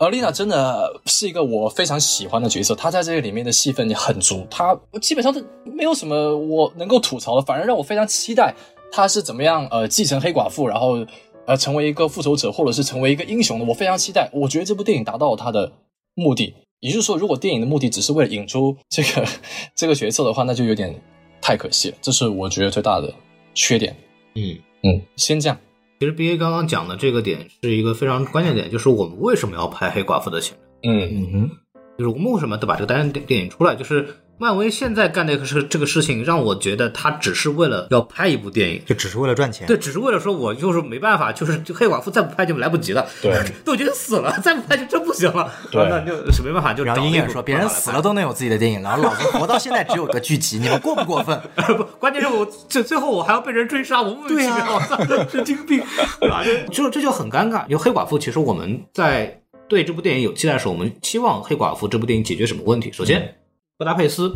[0.00, 8.54] 而丽娜真的是一个我非常喜欢的角色，她在这个里面的戏份也很足，她基本上都没有什么我能够吐槽的，反而让我非常期待
[8.92, 11.04] 她是怎么样呃继承黑寡妇，然后
[11.46, 13.64] 呃成为一个复仇者，或者是成为一个英雄的。
[13.64, 15.72] 我非常期待，我觉得这部电影达到了它的
[16.14, 16.54] 目的。
[16.80, 19.26] 也就是说，如果电影的目的只是为了引出这个
[19.74, 20.94] 这个角色的话，那就有点
[21.40, 21.96] 太可惜了。
[22.00, 23.12] 这是我觉得最大的
[23.54, 23.96] 缺点。
[24.34, 25.58] 嗯嗯，先这样。
[26.00, 30.94] 其实 B A 刚刚讲的这个点是一个非常关键点，就是我们为什么要拍黑寡妇的情人？
[30.94, 31.50] 嗯嗯哼，
[31.98, 33.74] 就是我们为什么得把这个单电电影出来？
[33.74, 34.06] 就是。
[34.40, 39.66] 漫威现在干的是这个事情，让我觉得他只是为了要拍一部电影，就只是为了赚钱。
[39.66, 43.04] 对，只是为了说，我就是没办法，就是就黑寡妇再不拍就来不及了。
[43.20, 45.52] 对， 都已经死了，再不拍就真不行了。
[45.72, 51.40] 对，那就是没办法，就然后鹰眼说，别人死了都能有自己的电影，然后老子活到现在只有个剧集，你们过不过分？
[51.76, 54.80] 不，关键是我最最后我还要被人追杀，我莫名其妙，
[55.28, 55.82] 神经病，
[56.20, 56.44] 对吧？
[56.70, 57.64] 就这就很尴尬。
[57.66, 62.90] 因为黑寡妇，其实我们在对这部电影有期待的时候，我们期望黑寡妇这部电影解决什么问题？
[62.92, 63.34] 首先，
[63.78, 64.34] 布达佩斯。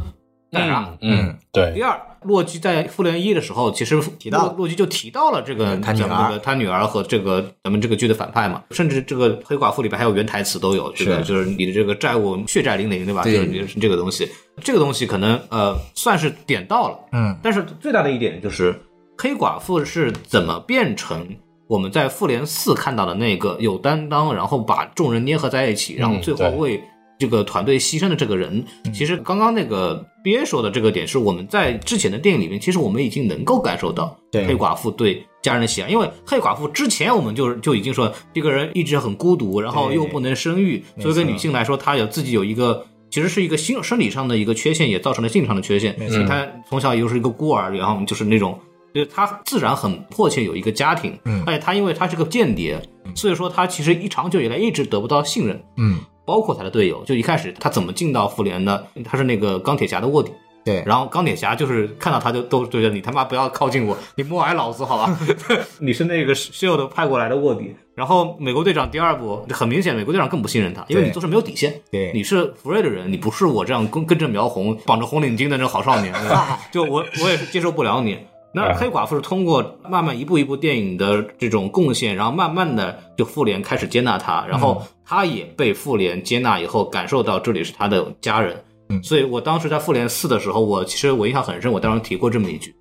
[0.53, 0.95] 干啥？
[1.01, 1.73] 嗯，对。
[1.75, 13.25] 第二，洛基在复联一的时候，其实提到洛基就提到了这个他女儿，他女儿和这个咱们这个剧的反派嘛，甚至这个黑寡妇里边还有原台词都有，这个就是你的这个债务血债淋淋，对吧？
[13.25, 14.29] 就是你是这个东西，
[14.63, 17.35] 这个东西可能呃算是点到了，嗯。
[17.43, 18.79] 但是最大的一点就是
[19.17, 21.27] 黑寡妇是怎么变成
[21.67, 26.79] 我们在复联四看到的那个有担当，然后把众人捏合在一起，然后最后为。
[27.23, 42.85] 这个团队牺牲的这个人，嗯其实刚刚那个 B A 说的这个点，是我们在之前的电影里面，其实我们已经能够感受到黑寡妇对家人的喜爱，因为黑寡妇之前我们就就已经说这个人一直很孤独，然后又不能生育，没作为一个女性来说，她有自己有一个。
[43.13, 45.95] 其实是一个心生理上的一个缺陷，也造成了性上的缺陷。
[45.99, 48.59] 没错她从小又是一个孤儿，然后就是那种，
[48.95, 51.13] 就是她自然很迫切有一个家庭。
[51.27, 52.81] 嗯而且她因为她是个间谍，
[53.15, 55.63] 所以说她其实一长久以来一直得不到信任。
[55.77, 58.87] 嗯，包括他的队友，就一开始他怎么进到复联的？
[59.05, 60.33] 他是那个钢铁侠的卧底，
[60.65, 65.19] 对，然后钢铁侠就是看到他就都觉得你他妈不要靠近我，你莫挨老子好吧？
[65.81, 67.75] 你是那个 Shield 派过来的卧底。
[67.95, 71.75] 然后美国队长第二部很明显，美国队长更不信任他，因为你做事没有底线。
[71.91, 78.17] 对你是福瑞的人，你不是我这样跟跟着苗红绑着红领巾的那种好少年，对吧 就我我也是接受不了你。
[78.55, 88.57] 那哎黑寡妇是通过慢慢一步一步电影的这种贡献，然后慢慢的就复联开始接纳他，然后他也被复联接纳以后，感受到这里是他的家人。
[88.91, 89.03] 嗯。
[89.03, 92.75] 所以我当时在复联四的时候，我其实我印象很深，我当时提过这么一句：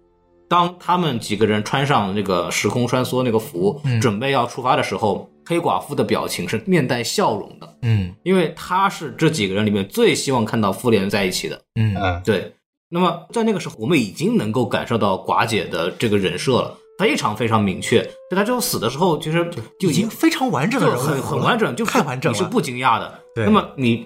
[0.50, 4.02] 当他们几个人穿上那个时空穿梭那个服，嗯。
[4.02, 8.14] 准备要出发的时候，黑寡妇的表情是面带笑容的，嗯。
[8.24, 11.62] 因为她是这几个人里面最希望看到复联在一起的。
[11.76, 12.54] 嗯嗯，对，
[12.94, 18.04] 那么在那个时候，我们已经能够感受到寡姐的这个人设了，非常非常明确。
[18.30, 19.50] 在她最后死的时候，其实
[19.80, 22.38] 就已经非常完整的很很完整，就太完整了。
[22.38, 23.20] 你是不惊讶的。
[23.34, 24.06] 对那么你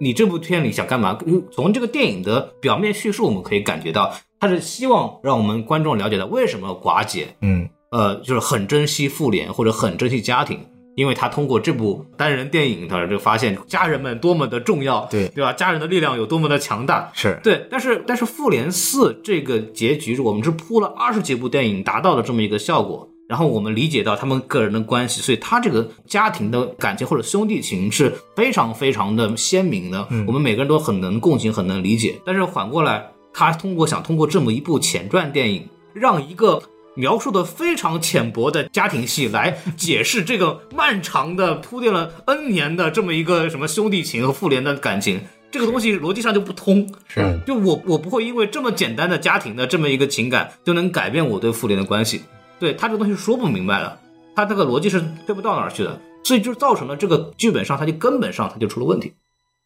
[0.00, 1.18] 你这部片你想干嘛？
[1.26, 10.58] 嗯从这个电影的表面叙述，我们可以感觉到，他是希望让我们观众了解到为什么寡姐嗯呃就是很珍惜妇联或者很珍惜家庭。
[10.94, 15.52] 因为他通过这部单人电影，他就发现家人们多么的重要，对对吧？
[15.52, 32.20] 家人的力量有多么的强大，是对，但是但是复联四这个结局，我们是铺了二十几部电影达到了这么一个效果，然后我们理解到他们个人的关系，所以他这个家庭的感情或者兄弟情是非常非常的鲜明的，我们每个人都很能共情，很能理解。
[32.24, 36.62] 但是反过来，他通过想通过这么一部前传电影，让一个
[36.94, 46.92] 描述的非常浅薄的家庭戏来解释这个漫长的铺垫了 N 年的这么一个什么兄弟情和复联的感情，这个东西逻辑上就不通。
[47.08, 52.22] 是就我我不会因为这么简单的家庭的这么一个情感就能改变我对复联的关系，
[52.58, 53.98] 对他这个东西说不明白的，
[54.36, 59.14] 他这个逻辑是推不到哪儿去的，所以就造成了这个剧本上他就根本上他就出了问题，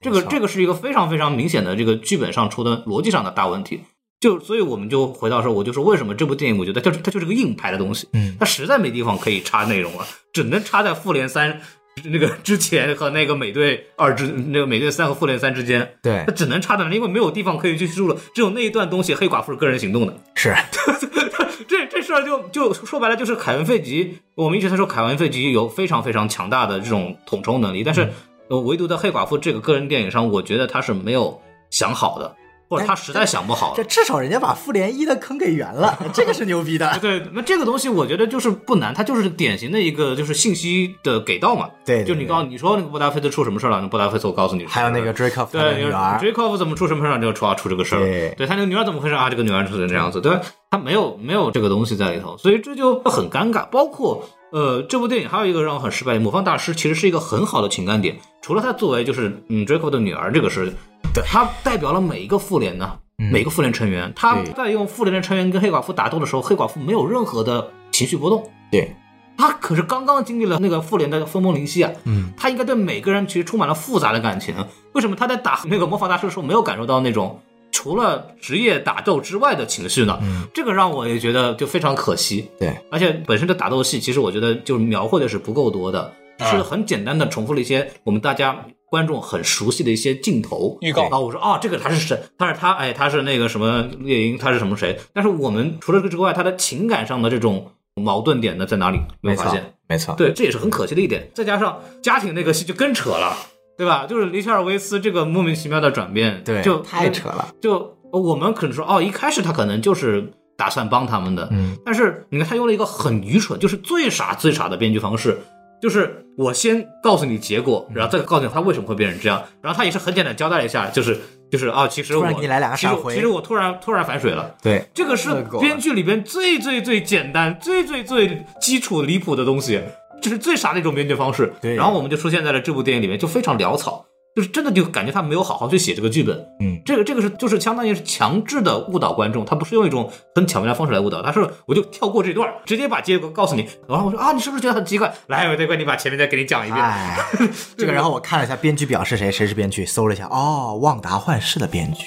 [0.01, 3.81] 这个这个是一个非常非常明显的这个剧本上出的逻辑上的大问题。
[4.27, 8.37] 就所以我们就回到说，我就说为什么这部电影我觉得它它就是个硬拍的东西，嗯。
[8.41, 11.61] 它实在没地方可以插内容了，只能插在复联三
[12.03, 20.53] 那个之前和那个美队二之那个美队三和复联三之间，对它只能插在那，因为没有地方可以去叙述了，只有那一段东西黑寡妇是个人行动的，是。
[21.69, 28.09] 这这事儿就就说白了就是凯文费吉，我们一直在说凯文费吉有非常非常强大的这种统筹能力，但是
[28.49, 32.37] 呃唯独在黑寡妇这个个人电影上，我觉得他是没有想好的，
[32.69, 33.85] 或者他实在想不好这。
[33.85, 36.99] 至少人家把复联一的坑给圆了， 这个是牛逼的。
[37.01, 41.69] 对，那这个东西我觉得就是不难，它就是典型的一个就是信息的给到嘛。
[41.85, 48.01] 对对就你告诉你说那个布达菲斯出什么事儿了，那布达菲斯我告诉你，还有那个 Dracoff 的对，女儿，Dracoff 怎么出什么事儿，就出啊出这个事儿。
[48.37, 49.31] 对他那个女儿怎么回事啊？
[49.31, 50.41] 这个女儿出成这样子，对吧？
[50.71, 53.65] 他没有没有这个东西在里头，所以这就很尴尬。
[53.67, 60.73] 包括呃，这部电影还有一个让我很失败，魔方大师其实是一个很好的情感点，除了他作为就是嗯 Dracoff 的女儿这个是，
[61.15, 62.99] 对他代表了每一个复联呢。
[63.19, 68.95] 每个复联成员，他在用复联的成员跟黑寡妇打斗的时候，黑寡妇没有任何的情绪波动，对，
[69.39, 74.55] 他可是刚刚经历了那个复联的分崩离析啊，嗯，他应该对每个人其实充满了复杂的感情。
[74.93, 77.41] 为什么他在打那个魔法大师的时候没有感受到那种
[77.73, 80.19] 除了职业打斗之外的情绪呢？
[80.21, 82.51] 嗯，这个让我也觉得就非常可惜。
[82.59, 91.19] 对，而且本身的打斗戏，其实我觉得就是描绘的是不够多的，是很简单的重复了一些我们大家观众很熟悉的一些镜头预告啊。
[91.19, 92.19] 我说哦，这个他是谁？
[92.39, 94.99] 他是他，哎，他是那个什么猎鹰，他是什么谁？
[95.13, 99.01] 但是我们除了这个之外，他的情感上的这种矛盾点呢在哪里？
[99.21, 101.31] 没发现？，没错，对，这也是很可惜的一点。
[101.35, 103.37] 再加上家庭那个戏就更扯了，
[103.77, 104.07] 对吧？
[104.07, 107.49] 就是里切尔维斯这个莫名其妙的转变，对，就太扯了。
[107.61, 115.39] 就我们可能说，哦，一开始他可能就是打算帮他们的，嗯，但是你看他用了一个很愚蠢，就是最傻最傻的编剧方式，
[115.81, 121.19] 就是我先告诉你结果，然后再告诉你他为什么会变成这样，然后他也是很简单交代了一下，就是
[121.51, 124.55] 就是啊，其实我突然给你来两个其实我突然突然反水了。
[124.63, 129.83] 对，这个是编剧里边最最最简单、最最最基础离谱的东西，
[130.23, 131.53] 这是最傻的一种编剧方式。
[131.61, 134.06] 对然后我们就出现在了这部电影里面，就非常潦草。
[134.37, 136.37] 就是真的就感觉他没有好好去写这个剧本。
[136.61, 145.11] 嗯，这个这个是就是相当于是强制的误导观众，他不是用一种很巧妙的方式来误导，他是我就跳过这段，直接把结果告诉你，然后我说啊，你是不是觉得很奇怪？
[145.29, 146.85] 来，我再给你把前面再给你讲一遍。
[146.85, 147.19] 哎，
[147.79, 152.05] 这个，然后我看了一下编剧表是谁，谁是编剧，搜了一下，哦，旺达幻视的编剧。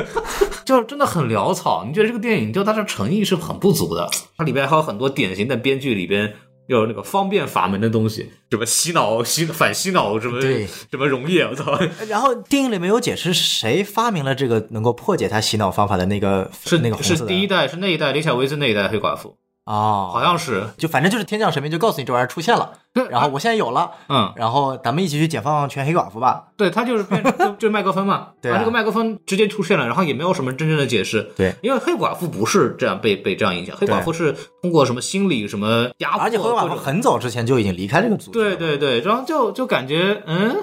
[0.66, 1.84] 就真的很潦草。
[1.86, 6.34] 你觉得这个电影就它的诚意是很不足的，它里边还有很多典型的编剧里边
[6.66, 11.78] 有那个方便法门的东西，什么洗脑、洗反洗脑什么什么溶液，我操！
[12.08, 19.36] 然后电影里没有解释谁发明了这个能够破解他洗脑方法的那个是那个是第一代是那一代李小薇是那一代黑寡妇，
[19.66, 26.44] 哦，好像是就反正就是天降神兵就告诉你这玩意儿出现了，对然后我现在有了，嗯，然后咱们一起去解放全黑寡妇吧。
[26.56, 31.30] 对他就是变成就就是麦克风嘛， 对啊他这个麦克风直接出现了，然后也没有什么真正的解释。
[31.36, 38.38] 对因为黑寡妇不是这样被被这样影响，黑寡妇是通过什么心理什么压迫，而且黑寡妇或者很早之前就已经离开这个组织。
[38.38, 40.56] 对，对对，然后就就感觉嗯。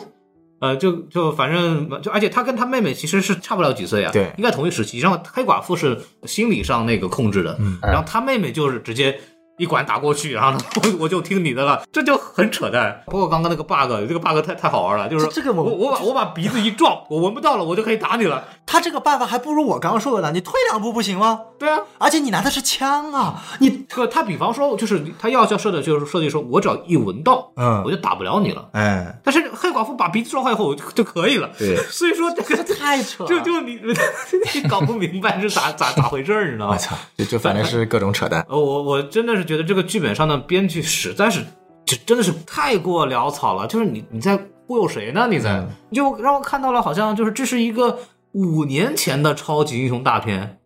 [0.64, 5.00] 呃，就就反正就，而且他跟他妹妹其实是差不了几岁啊，对应该同一时期。
[5.00, 9.20] 然后黑寡妇是心理上那个控制的，嗯然后他妹妹就是直接
[9.58, 13.04] 一管打过去，然后呢， 我我就听你的了，这就很扯淡。
[13.08, 18.46] 包括刚刚那个 bug，这个 bug 太太好玩了，就是这这个我我我把我把鼻子一撞，我闻不到了，我就可以打你了。
[18.66, 20.32] 他这个办法还不如我刚刚说的呢。
[20.34, 21.42] 你退两步不行吗？
[21.60, 28.70] 对啊，而且你拿的是枪啊，你不，他比方说就是他要要设的就是设计说，我只要一闻到，嗯我就打不了你了。
[28.74, 33.80] 哎，但是黑寡妇把鼻子撞坏以后就就可以了，对 所以说这个太扯了就就你
[34.56, 36.74] 你搞不明白是咋咋咋回事儿，你知道吗？
[36.74, 38.46] 我操，就就反正是各种扯淡。
[38.50, 41.46] 呃，我我真的是觉得这个剧本上的编剧实在是，
[41.86, 43.68] 这真的是太过潦草了。
[43.68, 45.28] 就是你你在忽悠谁呢？
[45.30, 48.00] 你在、嗯就让我看到了，好像就是这是一个
[48.34, 50.60] 五年前的超级英雄大片，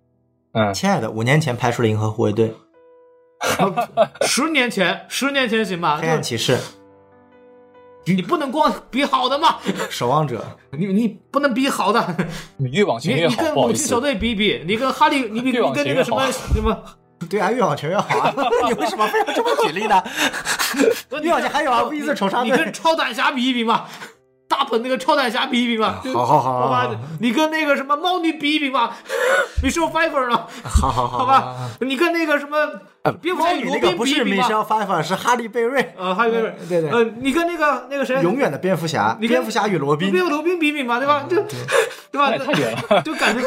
[0.54, 2.56] 嗯，亲爱的，五年前拍出了银河护卫队、
[4.26, 5.98] 十年前十年前行吧？
[6.02, 6.58] 黑暗骑士、
[8.06, 9.58] 你不能光比好的嘛，
[9.90, 12.16] 守望者，你你不能比好的，
[12.58, 14.00] 你越往你你前越好，不好意思跟猛禽小。
[14.00, 16.84] 队比一比，你跟哈利，你比 你跟那个什么什么。
[17.30, 18.32] 对啊，越往前越好啊！
[18.68, 20.02] 你为什么非要这么举例呢？
[21.24, 22.72] 越往前还有啊，V 字仇杀队你跟。
[22.72, 23.88] 超胆侠比一比嘛，
[24.48, 28.92] 大鹏那个超胆侠比一比嘛，就好好好好 好吧，你跟那个什么猫女比一比嘛
[29.62, 30.46] ，Michelle Pfeiffer 呢？
[30.64, 32.58] 好好好好吧，你跟那个什么
[33.22, 40.24] 蝙蝠女罗那个不是宾比一比嘛？Michelle Pfeiffer，是哈利贝瑞，呃，哈利贝瑞对对呃，你跟那个那个谁，永远的蝙蝠侠，你蝙蝠侠与罗宾蝙。
[40.24, 41.26] 蝠罗宾比一比嘛，对吧？
[41.30, 41.36] 就
[42.12, 42.32] 对吧？
[42.38, 43.02] 太远了。
[43.02, 43.46] 就感觉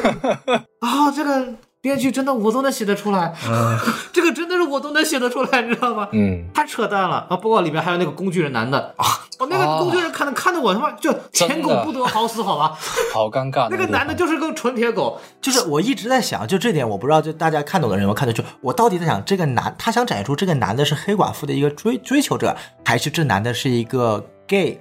[0.81, 1.47] 啊，这个
[1.83, 3.35] 编剧真的我都能写得出来，
[4.13, 6.09] 这个真的是我都能写得出来，你知道吗？
[6.13, 7.37] 嗯，太扯淡了啊！
[7.37, 9.07] 不过里面还有那个工具人男的啊，
[9.39, 12.77] 哦，那个工具人看的看的我他妈就舔狗不得好死，好吧？
[13.15, 13.69] 好尴尬。
[13.73, 22.55] 那个男的就是个纯铁狗，就是我一直在想，就这点我不知道，就大家看懂的人有没有看得出，我到底在想这个男，他想展现出这个男的是黑寡妇的一个追追求者，
[22.85, 24.79] 还是这男的是一个 gay，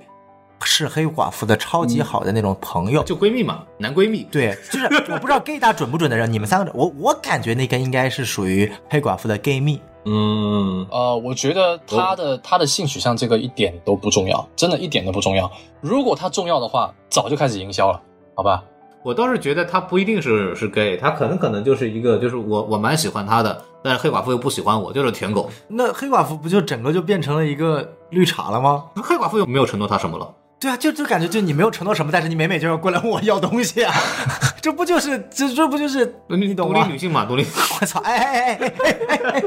[0.65, 3.03] 是黑寡妇的超级好的那种朋友？
[3.03, 4.23] 就闺蜜嘛，男闺蜜。
[4.31, 9.81] 对，就是我不知道 gay 大准不准的人，你们三个，我我感觉那个应该是属于黑寡妇的 gay 蜜。
[10.05, 15.51] 嗯，呃，我觉得他的他的性取向这个一点都不重要，真的一点都不重要。
[15.81, 18.01] 如果他重要的话，早就开始营销了，
[18.35, 18.63] 好吧？
[19.01, 25.49] 我倒是觉得他不一定是是 gay，他可能可能就是一个，就是我我蛮喜欢他的，但是黑寡妇又不喜欢我，就是舔狗。
[25.67, 28.85] 那黑寡妇不就整个就变成了一个绿茶了吗？
[28.95, 33.93] 黑寡妇又没有承诺他什么了，对啊，就就感觉就你没有承诺什么，但是你每每就要过来问我要东西啊，
[34.61, 36.97] 这不就是这这不就是你懂吗独立女？
[36.97, 37.45] 性嘛，独立。
[37.79, 37.99] 我操！
[38.01, 39.43] 哎哎哎哎哎哎！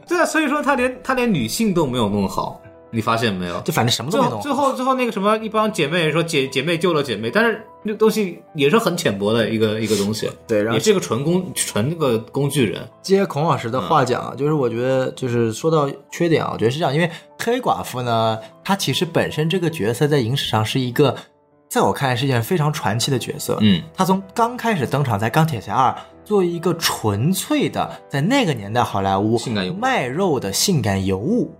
[0.06, 2.60] 对啊，所以说他连他连女性都没有弄好，
[2.90, 3.60] 你发现没有？
[3.60, 4.38] 就反正什么都最没弄。
[4.38, 12.86] 后最后最后那个什么，一帮姐妹说姐姐妹救了姐妹，但是那东西也是很浅薄的一个一个东西，对然后也是一个纯工纯那个工具人。
[13.02, 21.14] 接孔老师的话讲啊，就是我觉得就是说到缺点啊，我觉得是这样，因为黑寡妇呢，她其实本身这个角色在影史上是一个，
[21.68, 23.58] 在我看来是一件非常传奇的角色。
[23.60, 31.54] 嗯，她从刚开始登场在钢铁侠二，作为一个纯粹的在那个年代好莱坞性感卖肉的性感尤物，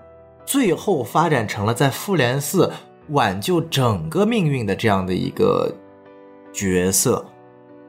[0.49, 2.73] 最后发展成了在复联四
[3.11, 5.71] 挽救整个命运的这样的一个
[6.55, 7.23] 角色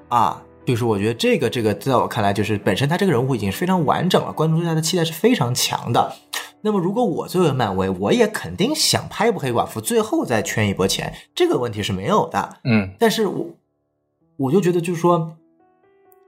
[0.09, 0.43] 啊。
[0.65, 6.13] 就是我觉得这个这个，在我看来，就是本身他这个人物已经是非常完整了，观众对他的期待是非常强的。
[6.59, 12.57] 那么，如果我作为漫威，我也肯定想拍一部黑寡妇，最后再圈一波钱，这个问题是没有的。
[12.65, 13.47] 嗯但是我
[14.35, 15.37] 我就觉得，就是说，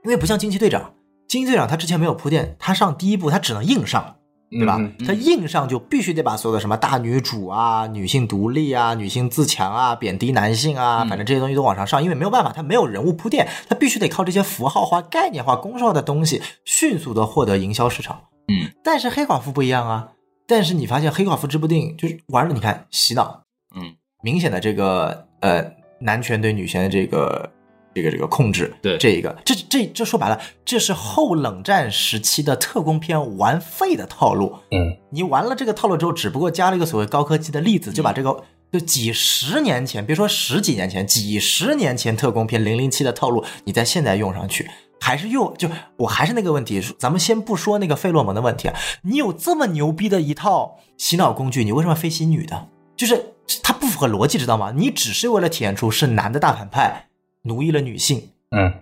[0.02, 0.94] 因为不像惊奇队长，
[1.28, 4.16] 惊奇队长他之前没有铺垫，他上第一部他只能硬上，
[4.52, 4.76] 对吧？
[4.78, 18.20] 嗯他硬上就必须得把所有的什么大女主啊、女性独立啊、女性自强啊、贬低男性啊，反正这些东西都往上上，因为没有办法，他没有人物铺垫，他必须得靠这些符号化、概念化、公式化的东西，迅速的获得营销市场。
[18.48, 20.10] 嗯，但是黑寡妇不一样啊。
[20.46, 23.44] 但是你发现黑寡妇这部电影就是玩了，你看洗脑，
[23.74, 25.64] 嗯，明显的这个呃
[26.00, 27.50] 男权对女权的这个
[27.94, 34.54] 这个这个控制，对这一个这这这说白了，这是后冷战时期的特工片玩废的套路。
[34.70, 45.68] 嗯，你玩了这个套路之后，只不过加了一个所谓高科技的例子，就把这个就几十年前，别说十几年前，几十年前特工片零零七的套路，你在现在用上去，还是又就
[45.98, 52.68] 我还是那个问题，咱们先不说那个费洛蒙的问题啊，你有这么牛逼的一套洗脑工具，你为什么非洗女的？
[52.96, 54.72] 就是它不符合逻辑，知道吗？
[54.76, 57.08] 你只是为了体现出是男的大反派
[57.42, 58.72] 奴役了女性，嗯，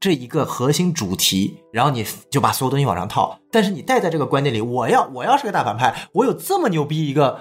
[0.00, 3.38] 这一个核心主题，然后你就把所有东西往上套。
[3.50, 7.40] 但是你带在这个观念里，我要我要是个大反派，我有这么牛逼一个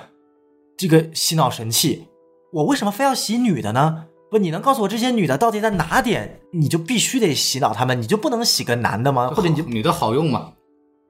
[0.78, 2.08] 这个洗脑神器，
[2.54, 4.06] 我为什么非要洗女的呢？
[4.30, 9.32] 不，你能告诉我这些女的到底在哪点，你就必须得洗脑她们，你就不能洗个男的吗？
[9.36, 10.54] 或者你就女的好用吗？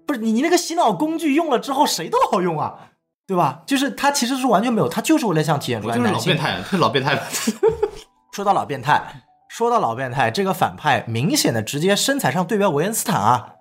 [0.05, 2.91] 不是你你那个洗脑工具用了之后，谁都好用啊，
[3.27, 3.63] 对吧？
[3.65, 7.21] 就是它其实是完全没有，它就是为了想体现出来男性 老变态，是老变态。
[8.31, 9.23] 说到老变态，
[9.57, 13.55] 说到老变态，这个反派明显的直接身材上对标维恩斯坦啊，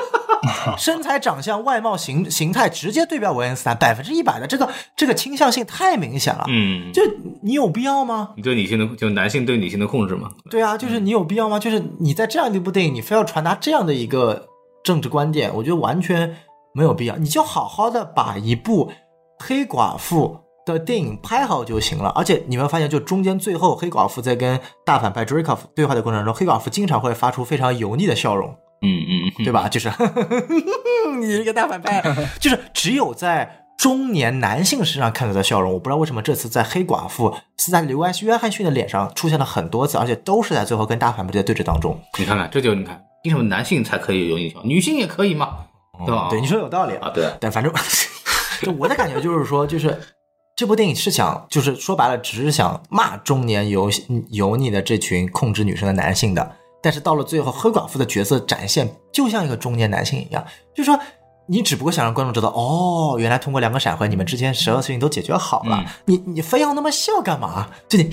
[0.76, 6.44] 身材、长相、外貌、形形态直接对标维恩斯坦，百分之一百的这个这个倾向性太明显了。
[6.48, 7.00] 嗯，就
[7.40, 8.34] 你有必要吗？
[8.36, 10.28] 你对女性的就男性对女性的控制吗？
[10.50, 11.58] 对啊，就是你有必要吗？
[11.58, 14.46] 就是你在这样的一部电影，你非要传达这样的一个
[14.84, 16.36] 政治观点，我觉得完全
[16.74, 17.16] 没有必要。
[17.16, 18.92] 你就好好的把一部
[19.38, 22.10] 黑寡妇的电影拍好就行了。
[22.10, 28.50] 而且你们发现，就中间最后黑寡妇在跟大反派 Draykov 对话的过程中，黑寡妇经常会发出非常油腻的笑容，
[28.82, 29.66] 嗯嗯，对吧？
[29.70, 29.88] 就是
[31.18, 32.02] 你这个大反派，
[32.38, 33.62] 就是只有在。
[33.78, 41.96] 中年男性身上看到的笑容，我不知道为什么这次在黑寡妇是在刘安约翰逊的脸上出现了很多次，而且都是在最后跟大反派的对峙当中。
[42.18, 45.58] 你看看，这就你看，为什么男性才可以有印象，女性也可以嘛？
[46.06, 46.28] 对吧？
[46.30, 47.30] 对，你说有道理啊，对。
[47.38, 47.70] 但反正，
[48.64, 49.94] 就我的感觉就是说，就是
[50.56, 53.90] 这部电影是想，就是说白了，只是想骂中年油
[54.30, 56.56] 油腻的这群控制女生的男性的。
[56.82, 60.44] 但是到了最后，黑寡妇的角色展现就像一个中年男性一样，
[60.74, 60.98] 就是说。
[61.48, 65.76] 你只不过想让观众知道，哦，原来通过两个闪回，你们之间所有事情都解决好了。
[65.78, 67.68] 嗯你你非要那么笑干嘛？
[67.88, 68.10] 就你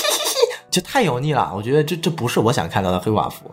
[0.72, 1.52] 就太油腻了。
[1.54, 3.44] 我觉得这这不是我想看到的黑寡妇。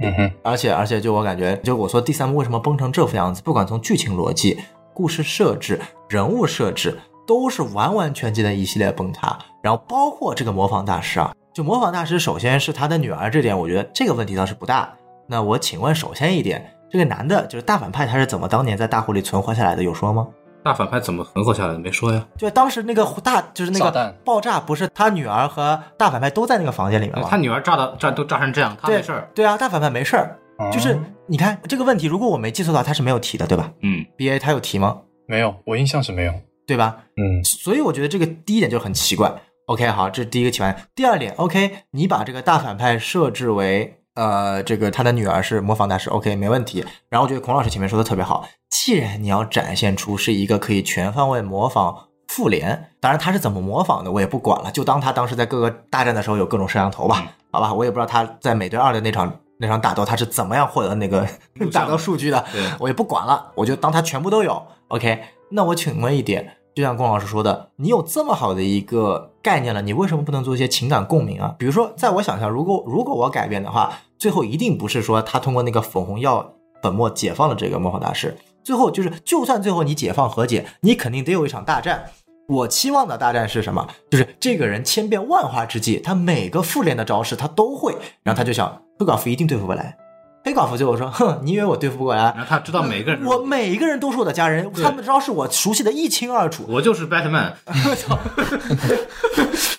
[0.00, 4.58] 嗯哼，而且而且，就我感觉，就我说第三部为什么崩成这副样子，不管从剧情逻辑、
[4.92, 9.38] 故事设置、人物设置，都是完完全全的一系列崩塌。
[9.62, 14.88] 然后包括这个模仿大师啊，就模仿大师，首先是他的女儿这点，我觉得这个问题倒是不大。
[15.26, 19.82] 那我请问，首先一点，这个男的就是大反派，他是怎么当年在大火里存活下来的？
[19.82, 20.26] 有说吗？
[20.64, 21.78] 大反派怎么存活下来的？
[21.78, 22.26] 没说呀。
[22.36, 27.28] 就当时那个大，就是那个爆炸，不是他女儿和大反派都在那个房间里面吗？
[27.30, 29.28] 他女儿炸到炸都炸成这样，他对没事儿。
[29.34, 30.38] 对啊，大反派没事儿。
[30.58, 34.98] 哦就是你看这个问题，如果我没记错的话，他是没有提的，对吧嗯，？B A 他有提吗？
[35.26, 36.32] 没有，我印象是没有。
[36.68, 36.98] 对吧？
[37.16, 39.34] 嗯所以我觉得这个第一点就很奇怪。
[39.66, 40.84] OK，好，这是第一个奇怪。
[40.94, 46.84] 第二点，OK，你把这个大反派设置为呃，这个他的女儿是模仿大师，OK，没问题。
[47.08, 61.26] 然后我觉得孔老师前面说的特别好，既然你要展现出是一个可以全方位模仿复联，当然他是怎么模仿的我也不管了，就当他当时在各个大战的时候有各种摄像头吧，好吧，我也不知道他在美队二的那场那场打斗他是怎么样获得那个
[61.72, 64.62] 打斗数据的，对我也不管了，我就当他全部都有。
[64.88, 71.52] OK，那我请问一点，就像龚老师说的，你有这么好的一个概念了，你为什么不能做一些情感共鸣啊？
[71.58, 82.04] 比如说，在我想象，如果如果我改变的话，最后一定不是说他通过那个粉红药粉末解放了这个魔法大师，最后就是，就算最后你解放和解，你肯定得有一场大战。
[82.46, 83.84] 我期望的大战是什么？
[84.08, 89.98] 就是这个人千变万化之际，他每个复联的招式他都会，然后他就想黑寡妇一定对付不来。
[90.44, 92.22] 黑寡妇就我说：“哼，你以为我对付不过来？
[92.22, 96.64] 然后他知道每个人，我每一个人都是我的家人，他们招是我熟悉的一清二楚。
[96.68, 98.18] 我就是 Batman，我操，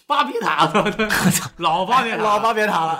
[0.06, 0.72] 巴别塔，
[1.58, 3.00] 老巴别塔， 老巴别塔了。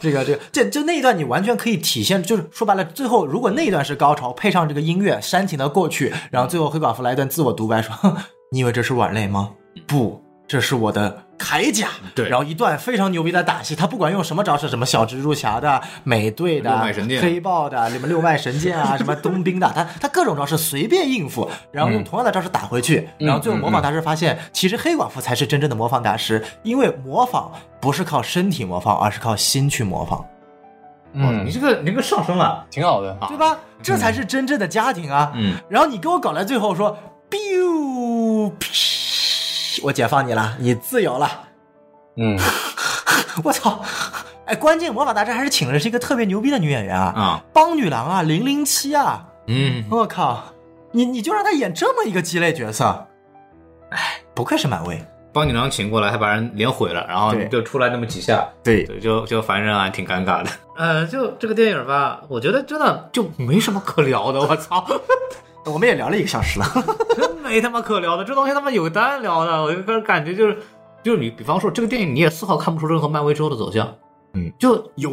[0.00, 8.16] 这个这个，这就那一段你完全可以体现，就是说白了，最后如果那一段是高潮，配上这个音乐煽情的过去，然后最后黑寡妇来一段自我独白，说：“哼
[8.50, 9.50] 你以为这是软肋吗？
[9.86, 12.28] 不，这是我的铠甲。”对。
[12.28, 17.22] 然后一段非常牛逼的打戏，他不管用什么招式，什么小蜘蛛侠的、美队的、六脉神剑。
[17.22, 30.24] 黑豹的、什么六脉神剑啊， 什么冬兵的，他他各种招式随便应付，然后用同样的招式打回去，然后最后模仿大师发现，其实黑寡妇才是真正的模仿大师，因为模仿不是靠身体模仿，而是靠心去模仿，
[31.12, 31.44] 嗯。
[31.46, 33.16] 你这个你这个上升了，挺好的。
[33.28, 33.58] 对吧？
[33.82, 35.32] 这才是真正的家庭啊！
[35.34, 36.96] 嗯，然后你给我搞来最后说
[37.30, 38.64] ，biu，噗
[39.82, 41.30] 我解放你了，你自由了。
[42.16, 42.38] 嗯，
[43.44, 43.80] 我操！
[44.46, 50.42] 哎，关键魔法大战还是请的是一个特别牛逼的女演员啊，啊，邦女郎啊，零零七啊，嗯，我靠，
[50.92, 53.06] 你你就让她演这么一个鸡肋角色，
[53.90, 60.50] 哎，不愧是漫威，帮女郎请过来，还把人脸毁了，然后就出来那么几下，对，对，就就反正啊挺尴尬的。
[60.76, 64.86] 呃，就这个电影吧，我觉得真的就没什么可聊的，我操，
[65.66, 66.66] 我们也聊了一个小时了。
[67.16, 70.56] 真没他妈可聊的，这东西他妈有单聊的，我就个人感觉就是。
[71.02, 73.94] 就是你，比方说这个电影，你也丝毫看不出任何漫威之后的走向，
[74.32, 75.08] 嗯，就有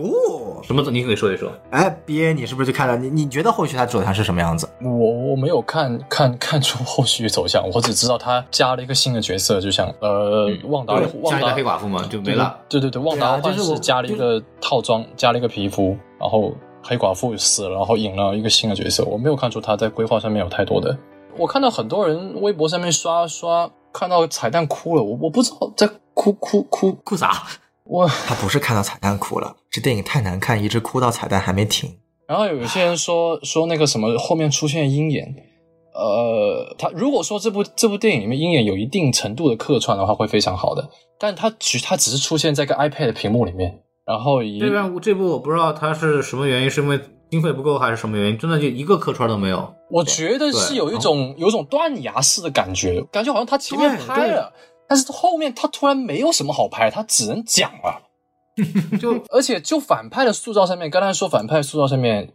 [0.64, 0.82] 什么？
[0.90, 1.52] 你可以说一说。
[1.70, 2.98] 哎，BA，你是不是就看了？
[2.98, 4.68] 你你觉得后续它走向是什么样子？
[4.82, 12.58] 我我没有看看看出后续走向，我只知道他加了一个新的角色，就像呃旺达旺达加一个黑寡妇嘛，就没了。
[12.68, 19.04] 对对对，旺达就是加了一个套装，加了一个皮肤，然后黑寡妇死了，然后引了一个新的角色。
[19.06, 20.96] 我没有看出他在规划上面有太多的。
[21.38, 27.44] 我看到很多人微博上面刷刷，看到彩蛋哭了，我我不知道在哭哭哭哭啥？
[27.86, 28.08] 我。
[28.08, 31.90] 他不是看到彩蛋哭了，这电影太难看，一直哭到彩蛋还没停。
[32.28, 35.36] 然后有一些人说说那个什么后面出现鹰眼，
[35.94, 40.90] 呃，他如果说这部这部电影里面鹰眼有一定程度的客串的话，会非常好的。
[41.20, 47.00] 但他只他只是出现在一个 iPad 的屏幕里面，然后以这边这部我不知道它是什么原因，是因为
[47.32, 48.38] 经费不够还是什么原因？
[48.38, 49.74] 真的就一个客串都没有。
[49.90, 54.52] 我觉得是有一种有一种断崖式的感觉，感觉好像他前面拍了，
[54.88, 58.02] 但是后面他突然没有什么好拍，他只能讲了。
[59.00, 62.34] 就而且就反派的塑造上面，刚才说反派塑造上面，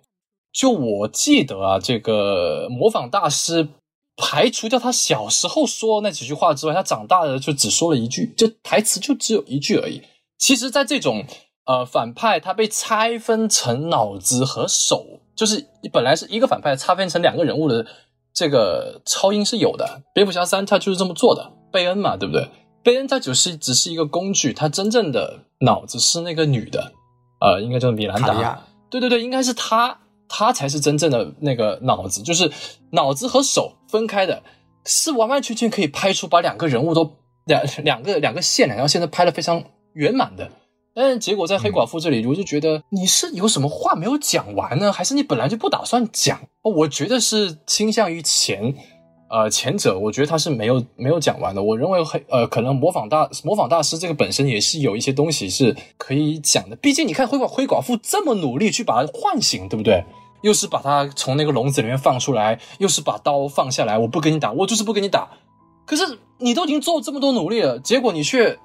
[0.52, 3.68] 就我记得啊，这个模仿大师
[4.16, 10.02] 排除掉他小时候说的那几句话之外，他长大了就只说了一句，就台词就只有一句而已。
[10.38, 11.24] 其实，在这种
[11.68, 17.86] 呃反派他被拆分成脑子和手，就是本来是一个反派拆分成两个人物的
[18.32, 20.00] 这个超英是有的。
[20.14, 22.48] 蝙蝠侠三他就是这么做的，贝恩嘛，对不对？
[22.82, 26.92] 贝恩他只是只是一个工具，他真正的脑子是那个女的，
[27.40, 28.64] 呃，应该叫米兰达。
[28.88, 32.50] 对对对，应该是他，他才是真正的那个脑子，就是
[32.92, 34.42] 脑子和手分开的，
[34.86, 37.12] 是完完全全可以拍出把两个人物都
[37.44, 39.62] 两两个两个线，两条线都拍的非常
[39.92, 40.50] 圆满的。
[40.98, 46.40] 但是结果在黑寡妇这里，我就觉得你是有什么话没有讲完呢，还是你本来就不打算讲？
[46.60, 48.74] 我觉得是倾向于前。
[49.30, 51.62] 呃，前者我觉得他是没有没有讲完的。
[51.62, 56.74] 我认为黑呃，可能模仿大模仿大师这个本身也是有一些东西是可以讲的。
[56.74, 60.02] 毕竟你看灰寡灰寡妇这么努力去把他唤醒，对不对？
[60.42, 65.28] 又是把他从那个笼子里面放出来，又是把刀放下来，我不跟你打，我就是不跟你打。
[65.86, 68.58] 可是你都已经做这么多努力了，结果你却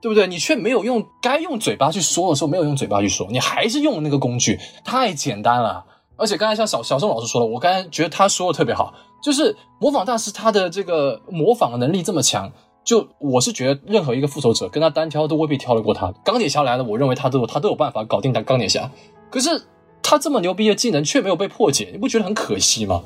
[0.00, 0.26] 对不对？
[0.26, 5.84] 你却没有用该用嘴巴去说的时候，没有用嘴巴去说，你还是用那个工具，太简单了。
[6.16, 8.92] 而且刚才像小小宋老师说了，我刚才觉得他说的特别好，
[9.22, 12.50] 就是模仿大师他的这个模仿能力这么强，
[12.82, 16.12] 就我是觉得任何一个复仇者跟他单挑都未必挑得过他。
[16.24, 18.90] 钢铁侠来了，我认为他都有他都有办法搞定他钢铁侠，
[19.30, 19.62] 可是
[20.02, 23.02] 他这么牛逼的技能却没有被破解，你不觉得很可惜吗？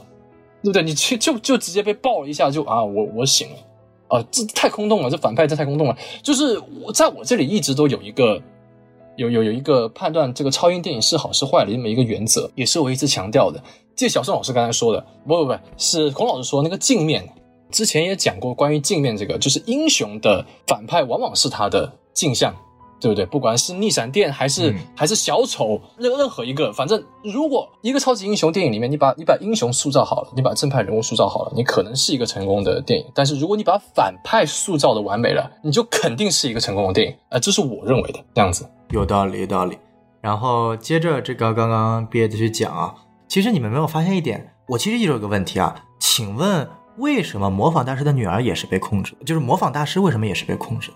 [0.62, 0.82] 对不对？
[0.82, 3.56] 你去就就直接被爆了一下就啊，我我醒了
[4.12, 5.96] 啊，这太空洞了，这反派这太空洞了。
[6.22, 8.40] 就是我在我这里一直都有一个。
[9.16, 13.62] 有有有一个判断这个超英电影是好是坏的这么一个原则，也是我一直强调的。
[13.94, 17.22] 借小宋老师刚才说的，不不不是孔老师说那个镜面，
[17.70, 22.56] 之前也讲过关于镜面这个，就是英雄的反派往往是他的镜像，
[23.02, 23.26] 对不对？
[23.26, 33.04] 不管是逆闪电还是、嗯还是小丑，任任何一个，反正如果一个超级英雄电影里面，你把你把英雄塑造好了，你把正派人物塑造好了，你可能是一个成功的电影。
[33.12, 37.14] 但是如果你把反派塑造的完美了，你就肯定是一个成功的电影。
[37.30, 38.64] 呃、这是我认为的这样子。
[38.90, 39.76] 有道理，有道理。
[40.20, 42.94] 然后接着这个刚刚毕业的去讲啊，
[43.26, 49.24] 其实你们没有发现一点，我其实一直有个问题啊，请问为什么模仿大师的女儿也是被控制的？
[49.24, 50.94] 就是模仿大师为什么也是被控制的？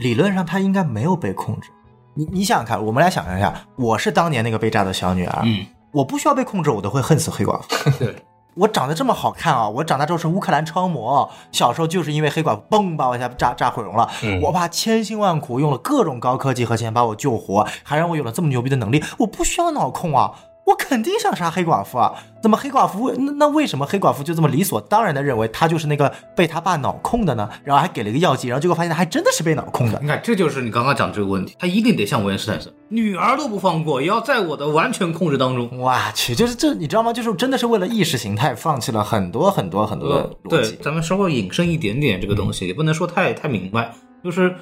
[0.00, 1.70] 理论上他应该没有被控制。
[2.14, 7.90] 你你想想看，我们来想象一下，我是当年那个被炸的小女儿，嗯，我不需要被控制，我都会恨死黑寡妇。
[8.00, 8.16] 对，
[8.54, 9.68] 我长得这么好看啊！
[9.68, 14.08] 我长大之后是乌克兰超模，小时候就是因为黑寡妇嘣把我一下炸炸毁容了。
[14.22, 20.32] 嗯我爸千辛万苦用了各种高科技和钱把我救活，还让我有了这么牛逼的能力，我不需要脑控啊！
[20.70, 22.14] 我肯定想杀黑寡妇啊！
[22.40, 27.48] 怎么黑寡妇那那为什么黑寡妇就这么理所当然的认为她就是那个被他爸脑控的呢？
[27.64, 29.98] 然后还给了一个药剂，然后结果发现她还真的是被脑控的。
[30.00, 35.68] 你看，这就是你刚刚讲的这个问题，他一定得像维恩斯坦森，女儿都不放过，也要在我的完全控制当中。
[35.76, 37.12] 我去，就是这你知道吗？
[37.12, 40.78] 就是真的是为了意识形态放弃了很多很多很多的逻对辑，。
[40.80, 43.92] 咱们稍微引申一点点这个东西，也不能说太太明白，
[44.22, 44.54] 就是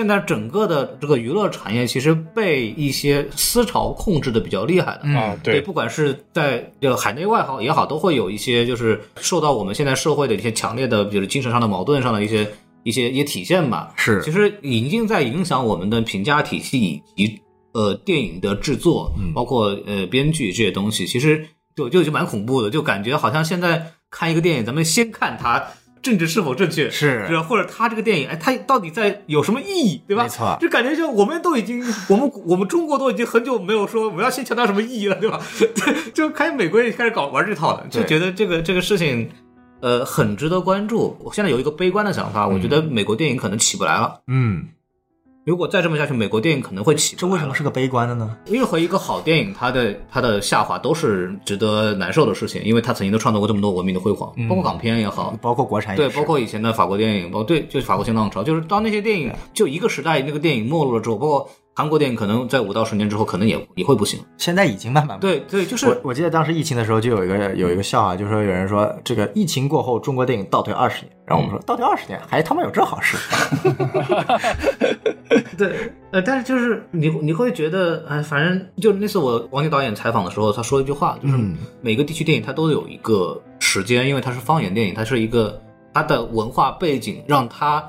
[0.00, 5.00] 现在整个的这个娱乐产业其实被一些思潮控制的比较厉害的。
[5.04, 12.50] 嗯啊，对，不管是在这个海内外好也好，都会有一些就是受到我们现在社会的一些强烈的，比如精神上的矛盾上的一些
[12.82, 13.92] 一些一些体现吧。
[13.94, 17.38] 是其实已经在影响我们的评价体系以及
[17.72, 21.46] 呃电影的制作，包括呃编剧这些东西，其实
[21.76, 25.62] 就就已经蛮恐怖的，就感觉好像现在看一个电影，咱们先看它
[26.02, 30.22] 政治是否正确，是是或者他这个电影，哎，他到底在有什么意义，对吧？
[30.22, 35.40] 没错就感觉就我们都已经，我们我们中国都已经很久没有说我们要先强调什么意义了，对吧？
[35.58, 39.28] 对， 就开始美国也开始搞玩这套了，就觉得这个这个事情。
[39.82, 41.16] 呃，很值得关注。
[41.20, 44.20] 我现在有一个悲观的想法，我觉得美国电影可能起不来了。
[44.26, 44.66] 嗯，
[45.50, 47.16] 如果再这么下去，美国电影可能会起。
[47.16, 48.36] 这为什么是个悲观的呢？
[48.46, 64.20] 任何一个好电影，它的它的下滑都是值得难受的事情，因为它曾经都创造过这么多文明的辉煌，包括港片也好，包括国产也对，包括以前的法国电影，包括对，就是法国新浪潮，就是当那些电影就一个时代那个电影没落了之后，包括韩国电影可能在五到十年之后，可能也也会不行。
[64.36, 73.16] 现在已经慢慢对对，就是我我记得当时疫情的时候，就有一个有一个笑话，就说有人说这个疫情过后，中国电影倒退二十年，然后我们说倒退二十年，还他妈有这好事？
[75.56, 85.60] 对，呃，但是就是你你会觉得，哎，反正就那次我王晶导演采访的时候，他说了一句话，就是嗯每个地区电影它都有一个时间，因为它是方言电影，它是一个
[85.94, 87.84] 它的文化背景让它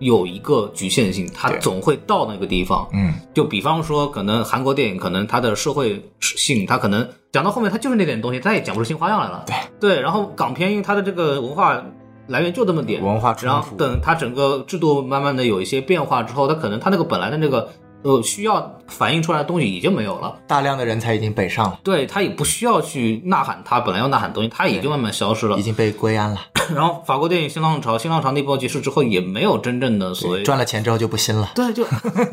[0.00, 2.88] 有一个局限性，它总会到那个地方。
[2.92, 9.44] 嗯，就比方说，可能韩国电影可能它的社会性，它可能讲到后面它就是那点东西，它也讲不出新花样来了。
[9.46, 11.80] 对对，然后港片因为它的这个文化
[12.26, 17.68] 来源就这么点，文化然后等它整个制度慢慢的有一些变化之后，它可能它那个本来的那个
[18.02, 20.36] 呃需要反映出来的东西已经没有了。
[20.46, 25.62] 大量的人才已经北上了，对，他也不需要去呐喊他本来要呐喊的东西，他已经慢慢消失了已。
[25.62, 26.40] 经被归安了，
[26.74, 31.50] 然后法国电影新浪潮，新浪潮那波结束之后，也没有真正的所谓赚了钱之后就不新了。
[31.54, 31.84] 对，就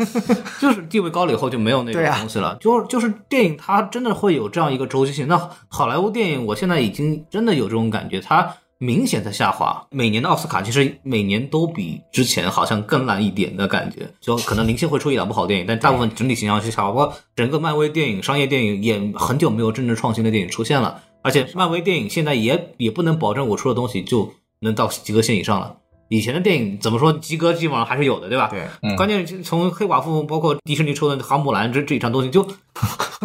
[0.59, 2.57] 就是地位高了以后就没有那种东西了。
[2.59, 5.28] 就就是电影它真的会有这样一个周期性。
[5.28, 9.86] 那好莱坞电影，我现在已经真的有这种感觉，它明显在下滑。
[9.91, 14.09] 每年的奥斯卡其实每年都比之前好像更烂一点的感觉。
[14.21, 16.89] 就可能零星会出一两部好电影，但大部分整体形象是下滑。
[16.89, 21.01] 包括整个漫威电影、商业电影也很久没有真正创新的电影出现了。
[21.23, 25.75] 而且漫威电影现在也也不能保证我出的东西就能到及格线以上了。
[26.09, 28.47] 以前的电影怎么说及格基本上还是有的，对吧？
[28.47, 32.43] 对，嗯关键是从黑寡妇，包括迪士尼出的《哈姆兰》这这一场东西， 就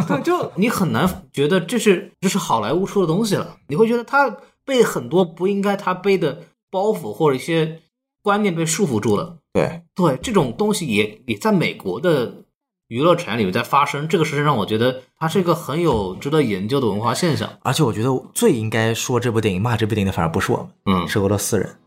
[0.08, 3.56] 对，就你很难觉得这是这是好莱坞出的东西了。
[3.68, 7.80] 你会觉得他被很多不应该他背的包袱或者一些
[8.22, 9.38] 观念被束缚住了。
[9.52, 12.44] 对，对，这种东西也也在美国的
[12.88, 17.50] 娱乐产业里面在发生，这个事情让我觉得它是一个很有值得研究的文化现象。
[17.62, 21.76] 而且我觉得最应该说这部电影、骂这部电影的反而不是我们，嗯，是俄罗斯人。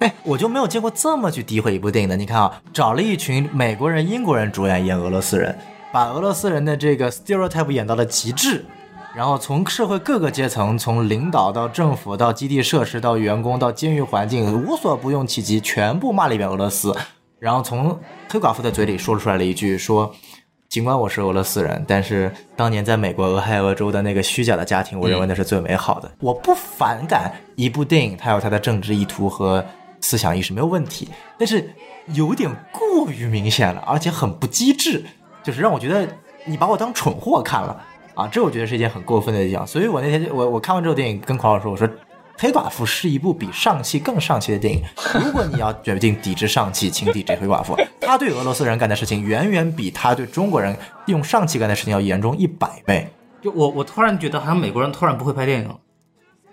[0.00, 2.16] 哎，我就没有见过这么去诋毁一部电影的。
[2.16, 5.58] 你看啊，找了一群美国人、英国人主演演俄罗斯人，
[5.90, 8.64] 把俄罗斯人的这个 stereotype 演到了极致，
[9.16, 16.94] 然后从社会各个阶层，从领导到政府到基地设施到员工到监狱环境，无所不用其极，全部骂了一遍俄罗斯。
[17.38, 17.98] 然后从
[18.28, 20.14] 黑寡妇的嘴里说出来了一句说。
[20.68, 26.10] 尽管我是俄罗斯人，但是当年在美国俄亥俄州的那个虚假的家庭，我认为那是最美好的。
[26.20, 29.64] 我不反感一部电影，它有它的政治意图和
[30.00, 31.08] 思想意识没有问题，
[31.38, 31.72] 但是
[32.08, 35.02] 有点过于明显了，而且很不机智，
[35.42, 36.06] 就是让我觉得
[36.44, 37.80] 你把我当蠢货看了
[38.16, 38.26] 啊！
[38.26, 39.64] 这我觉得是一件很过分的地方。
[39.64, 41.88] 所以我那天我我看完这部电影跟狂老说，我说。
[42.38, 44.82] 黑寡妇是一部比上汽更上汽的电影。
[45.24, 47.74] 如果你要决定抵制上汽，请抵制黑寡妇。
[47.98, 53.08] 他对俄罗斯人干的事情，远远比他对中国人用上汽干的事情要严重一百倍。
[53.40, 55.78] 就我我突然觉得好像美国人突然不会拍电影了，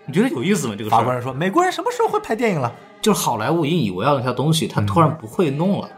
[0.06, 0.74] 你觉得有意思吗？
[0.74, 2.74] 这个法国人说，美国人什么时候会拍电影了？
[3.02, 5.90] 就是好莱坞引以为傲的那条东西，他突然不会弄了，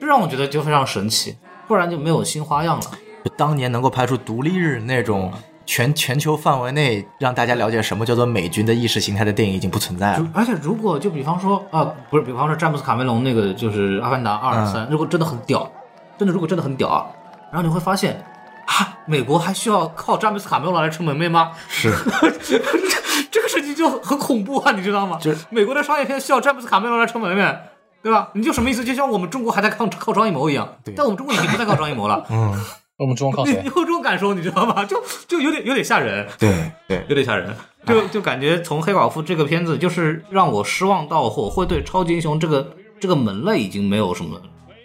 [0.00, 1.36] 这让我觉得就非常神奇，
[1.68, 2.84] 不然就没有新花样了。
[3.24, 5.32] 就当年能够拍出独立日那种
[5.66, 10.26] 全全球范围内让大家了解什么叫做美军的意识形态的电影已经不存在了。
[10.34, 15.70] 而且如果就比方说啊，不是，比方说詹姆斯卡梅隆那个就是《阿凡达》二三、如果真的很屌，
[16.18, 17.06] 真的如果真的很屌啊，
[17.52, 18.24] 然后你会发现。
[18.66, 21.50] 啊，美国还需要靠詹姆斯卡梅隆来撑门面吗？
[21.66, 21.90] 是，
[23.28, 25.18] 这个事情就很恐怖啊，你知道吗？
[25.20, 27.62] 就是美国的商业片需要詹姆斯卡梅隆来撑门面，
[28.00, 28.28] 对吧？
[28.34, 28.84] 你就什么意思？
[28.84, 32.24] 就像我们中国还在靠靠张艺谋一样，对但我们中国已经不再靠张艺谋了。
[32.30, 32.54] 嗯，
[33.00, 33.50] 我们中国靠？
[33.50, 34.84] 有这种感受，你知道吗？
[34.86, 37.54] 就就有点有点吓人，对对，有点吓人。
[37.86, 44.38] 就就感觉从黑寡妇这个片子，就是让我失望到我会对超级英雄这个这个门类已经没有什么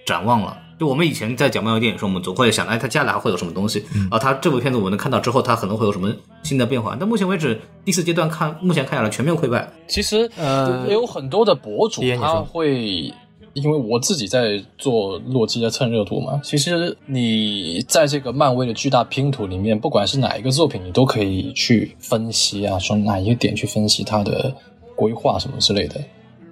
[0.05, 0.57] 展望了。
[0.79, 3.85] 就我们以前在讲漫威电影时候，我们总会想，哎，他接下来还会有什么东西？
[4.09, 6.09] 啊，他这部片子我们能看到之后，他可能会有什么
[6.43, 6.95] 新的变化？
[6.97, 9.69] 但目前为止，第四阶段看，目前看下来全面溃败。
[9.87, 13.13] 其实呃也有很多的博主他会。
[13.55, 24.53] 因为我自己在做洛基的蹭热度嘛，其实你在这个漫威的巨大拼图里面，不管是哪一个作品，你都可以去分析啊，从哪一个点去分析它的
[24.93, 25.95] 规划什么之类的。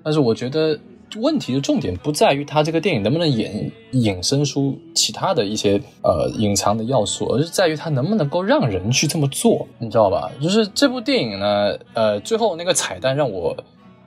[0.02, 0.80] 但是我觉得
[1.18, 10.32] 问题的重点不在于它这个电影能不能引引申出其他的一些呃隐藏的要素，而是在于它能不能够让人去这么做，你知道吧？
[10.42, 13.54] 就是这部电影呢，呃，最后那个彩蛋让我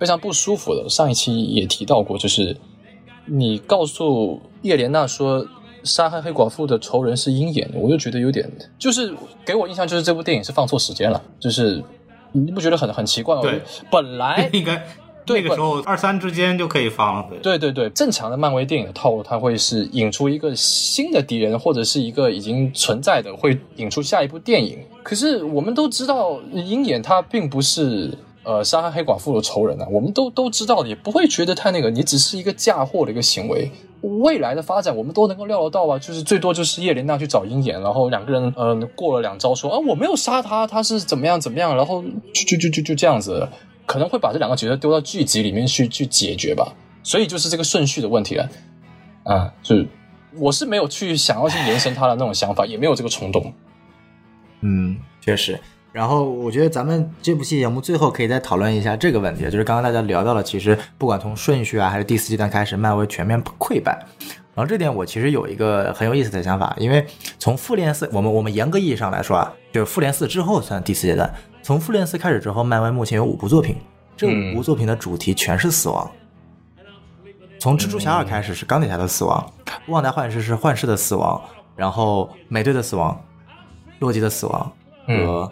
[0.01, 0.89] 非常不舒服的。
[0.89, 2.57] 上一期也提到过，就是
[3.27, 5.47] 你告诉叶莲娜说
[5.83, 9.15] 杀害黑寡妇的仇人是鹰眼，我就觉得有点，就是
[9.45, 11.83] 给我印象就是这部电影是放错时间了，就是
[12.33, 13.43] 你不觉得很很奇怪吗？
[13.43, 14.83] 对，本来应该
[15.25, 17.27] 对那个时候二三之间就可以放了。
[17.31, 24.79] 对，对对对，正常的漫威电影的套路，它会是引出一个新的敌人，或者是一个已经存在的，会引出下一部电影。
[25.03, 28.13] 可是我们都知道，鹰眼他并不是
[28.47, 33.71] 呃杀害黑寡妇的仇人啊，我们都都知道的，也不会觉得太那个，你只是一个嫁祸的一个行为。
[34.03, 43.49] 未来的发展我们都能够料得到啊，就是最多就是叶琳娜去找鹰眼，然后两个人呃过了两招说啊我没有杀他，他是怎么样怎么样，然后就就就就就这样子。
[43.85, 46.75] 可能会把这两个角色丢到剧集里面去去解决吧，
[47.05, 48.49] 所以就是这个顺序的问题了，
[49.23, 49.77] 啊，就
[50.39, 53.53] 我是没有去想要去延伸他的那种想法，也没有这个冲动。
[54.61, 55.59] 嗯，确实。
[55.97, 63.99] 然后我觉得咱们这部戏节目最后可以再讨论一下这个问题，就是刚刚大家聊到了，其实不管从顺序啊，还是第四阶段开始，漫威全面溃败。
[64.55, 67.07] 然后这点我其实有一个很有意思的想法，因为
[67.39, 71.33] 从复联四，我们我们严格意义上来说啊，就是复联四之后算第四阶段。
[71.63, 73.77] 从复联四开始之后，漫威目前有五部作品，
[74.19, 76.11] 这五部作品的主题全是死亡。
[77.59, 79.51] 从蜘蛛侠二开始是钢铁侠的死亡，
[79.87, 81.41] 旺达幻视是幻视的死亡，
[81.75, 83.19] 然后美队的死亡，
[84.01, 84.71] 洛基的死亡
[85.07, 85.51] 和、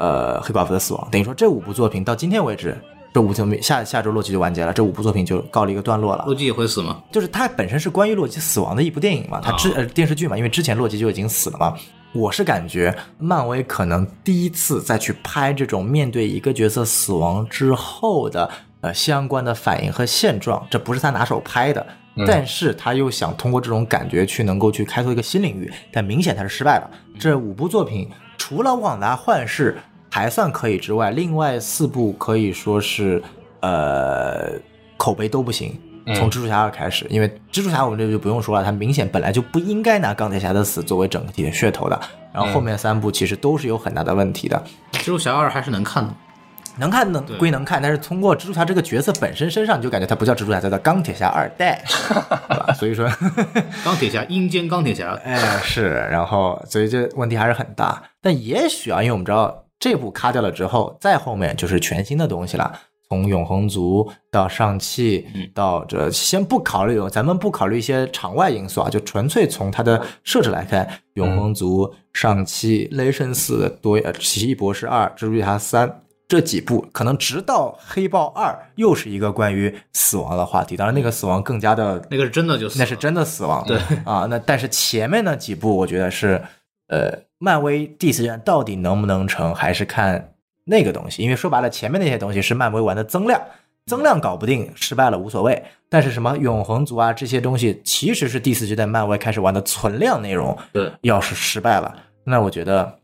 [0.00, 1.08] 呃黑寡妇的死亡。
[1.12, 2.76] 等于说这五部作品到今天为止，
[3.14, 6.24] 这五部作品下下周洛基就完结了，这五部作品就告了一个段落了。
[6.26, 7.00] 洛基也会死吗？
[7.12, 11.76] 就是它本身是关于洛基死亡的一部电影嘛，它之呃电视剧嘛，因为之前洛基就已经死了嘛。
[12.12, 21.86] 我是感觉漫威可能第一次再去拍这种面对一个角色死亡之后的呃相关的反应和现状，这不是他拿手拍的，
[22.26, 26.90] 但是他又想通过这种感觉去能够去开拓一个新领域，但明显他是失败了。
[27.16, 29.78] 这五部作品除了旺达幻视
[30.10, 33.22] 还算可以之外，另外四部可以说是
[33.60, 34.50] 呃
[34.96, 35.78] 口碑都不行。
[36.14, 42.00] 从蜘蛛侠二开始，因为蜘蛛侠我们这就不用说了，它明显本来就不应该拿钢铁侠的死作为整体的噱头的。
[42.32, 44.60] 然后后面三部其实都是有很大的问题的，
[44.92, 46.12] 蜘蛛侠二还是能看的。
[46.78, 51.82] 能看能归能看，但是通过蜘蛛侠这个角色本身身上，你就感觉他不叫蜘蛛侠，他叫钢铁侠二代，
[52.48, 52.72] 对吧？
[52.72, 53.06] 所以说，
[53.84, 58.02] 钢铁侠阴间钢铁侠，哎，是，然后所以这问题还是很大。
[58.22, 62.80] 但也许啊，因为我们知道这部卡掉了之后，再后面就是全新的东西了。
[63.08, 80.76] 从永恒族到上汽，到这先不考虑，咱们不考虑一些场外因素啊，就纯粹从它的设置来看，永恒族、上汽、雷神四、多呃奇异博士二、蜘蛛侠三这几部，可能直到黑豹二又是一个关于死亡的话题。
[80.76, 84.28] 当然，那个死亡更加的那个是真的就死了那是真的死亡，对啊。
[84.30, 86.40] 那但是前面那几部，我觉得是
[86.86, 87.10] 呃，
[87.42, 90.34] 漫威第四卷到底能不能成，还是看
[90.64, 91.22] 那个东西。
[91.22, 93.40] 因为说白了，前面那些东西是漫威玩的增量，
[93.86, 95.64] 增量搞不定，失败了无所谓。
[95.88, 100.54] 但是什么永恒族啊这些东西，其实是第四阶段漫威开始玩的存量内容。
[100.70, 102.98] 对，要是失败了，那我觉得，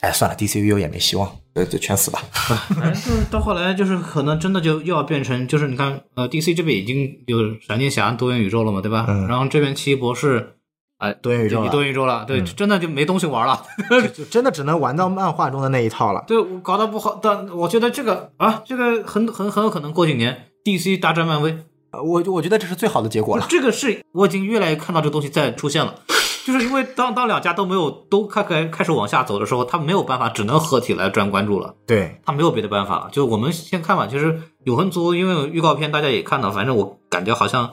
[0.00, 2.18] 哎，算了，DCU 也没希望，呃，就全死吧。
[2.32, 9.06] 反正就是到后来就是可能真的就又要变成，就是你看呃 DC 这边已经有闪电侠多元宇宙了嘛，对吧？
[9.08, 10.56] 嗯然后这边奇异博士。
[11.02, 13.60] 哎，多元宇宙多元宇宙了，对，真的就没东西玩了。
[14.14, 16.22] 就真的只能玩到漫画中的那一套了。
[16.28, 21.58] 对，我搞得不好，但我觉得这个啊，这个很很很有可能过几年 DC 大战漫威，
[21.90, 23.44] 呃我我觉得这是最好的结果了。
[23.48, 25.92] 这个是我已经越来越看到这个东西在出现了，
[26.46, 33.08] 就是因为当当两家都没有都开开开始往下走的时候，他没有办法，只能合体来赚关注了，对，他没有别的办法了。
[33.10, 37.68] 就我们先看吧，其实永恒族因为预告片大家也看到，反正我感觉好像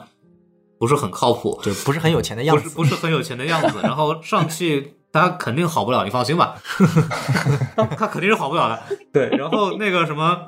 [0.80, 2.62] 不是很靠谱，就不是很有钱的样子。
[2.62, 2.76] 不是子。
[2.76, 3.78] 不是很有钱的样子。
[3.84, 6.56] 然后上汽他肯定好不了，你放心吧，
[7.76, 8.82] 他 他肯定是好不了的。
[9.12, 10.46] 对，然后那个什么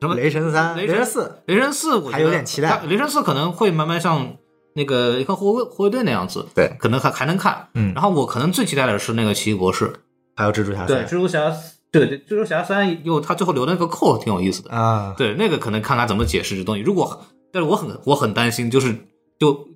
[0.00, 0.14] 什么？
[0.14, 2.80] 雷神三、雷神神四，雷神四，我还有点期待。
[2.88, 4.36] 雷神四可能会慢慢像
[4.74, 6.72] 那个跟护卫护卫队那样子，对。
[6.78, 7.68] 可能还还能看。
[7.74, 7.92] 嗯。
[7.92, 9.92] 然后我可能最期待的是那个奇异博士，
[10.36, 11.52] 还有蜘蛛侠对，三蜘蛛侠，
[11.90, 16.82] 对对，蜘蛛侠三又他最后留的那个扣挺有意思的，啊，对，那个可能看他怎么解释这东西。
[16.82, 18.94] 如果，但是我很我很担心，就是
[19.38, 19.68] 就。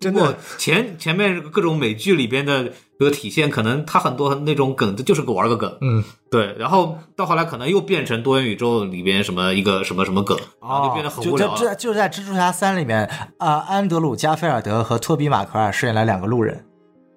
[0.00, 13.08] 真的前前面各种美剧里边的这个体现，可能他很多那种梗，就是个玩个梗，嗯，对，然后到后来可能又变成多元宇宙里边什么一个什么什么梗，然后就变得很无聊就这就在蜘蛛侠三里面
[13.38, 16.64] 啊、安德鲁加菲尔德和托比马奎尔饰演了两个路人，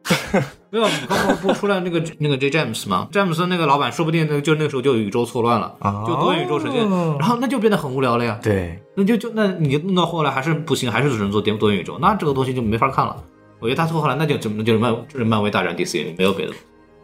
[0.70, 3.08] 没有，刚刚不出来那个那个 J James 吗？
[3.12, 6.88] 詹姆斯那个老板，说不定那就那个时候就有宇宙错乱了，哦就多元宇宙时间，
[7.18, 8.40] 然后那就变得很无聊了呀。
[8.44, 13.16] 对，那就就那你弄到后来还是不行，还是只能做多多元宇宙，那这个东西就没法看了。
[13.60, 16.54] 我觉得他做后来那就那就是漫就是漫威大战 DC，没有别的。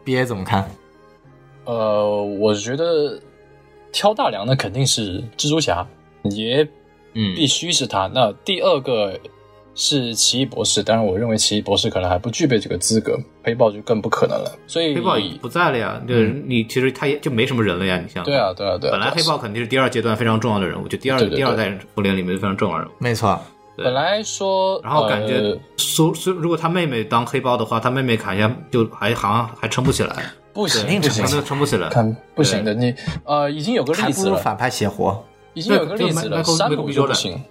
[0.03, 0.69] B A 怎么看？
[1.63, 2.05] 呃，
[2.39, 3.19] 我觉得
[3.91, 5.87] 挑大梁的肯定是蜘蛛侠，
[6.23, 6.67] 也
[7.13, 8.11] 嗯必须是他。
[8.13, 9.17] 那第二个
[9.73, 14.51] 是奇异博士，当然我认为奇异博士可能还不具备这个资格，黑豹就更不可能了。
[14.67, 18.23] 所以黑豹已不在了呀，就是你其实他也就没什么人了呀，你像。
[18.23, 18.91] 对啊，对啊，对啊。
[18.91, 22.95] 本来黑豹肯定是第二阶段非常重要的人物，就第二对对对第二代复联里面非常重要的人物。
[22.99, 23.39] 没错，
[23.77, 30.15] 本来说，然后感觉呃苏苏、如果他妹妹当黑豹的话，他妹妹好像就还好像还撑不起来，
[30.53, 31.89] 不行肯定成不行可，能撑不起来。
[31.89, 32.73] 看不行的。
[32.73, 32.93] 你
[33.23, 35.23] 呃，已经有个还例子了，不如反派邪活。
[35.53, 37.41] 已经有个例子了，对就山 Michael- 姆就不行，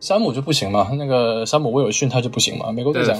[0.00, 0.88] 山姆就不行嘛。
[0.92, 2.70] 那个山姆威尔逊他就不行嘛。
[2.70, 3.16] 美国队长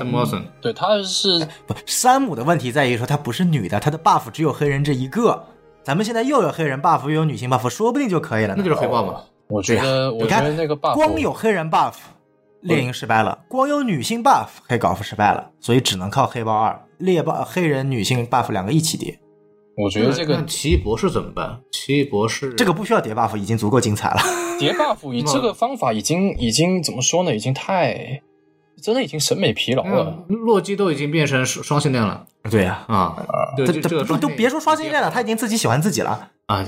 [0.60, 5.44] 对他是不，山姆的问题在于说他不是女的，他的 buff 只有黑人这一个。
[5.82, 8.56] 咱们现在又有黑人 buff，又有女性 buff，说不定就可以了呢。
[8.58, 9.22] 那就是黑豹嘛。
[9.48, 11.94] 我觉得，我觉你看得那个 buff 光有黑人 buff，
[12.60, 15.50] 猎鹰失败了；光有女性 buff，黑寡妇失败了。
[15.60, 19.18] 所以只能靠黑豹二、猎豹、黑人、女性 buff 两个一起叠。
[19.80, 21.60] 我觉得这个奇异博士怎么办？
[21.70, 24.20] 奇异博士这个不需要叠 buff，已经足够精彩了。
[24.58, 27.34] 叠 buff 以这个方法已经已经怎么说呢？
[27.34, 28.20] 已经太
[28.82, 30.24] 真的已经审美疲劳了。
[30.28, 33.16] 嗯洛基都已经变成双双性恋了对呀、啊！
[33.56, 36.30] 对，这就这个双性恋这都别说双性恋了，他已经自己喜欢自己了。
[36.46, 36.64] 啊，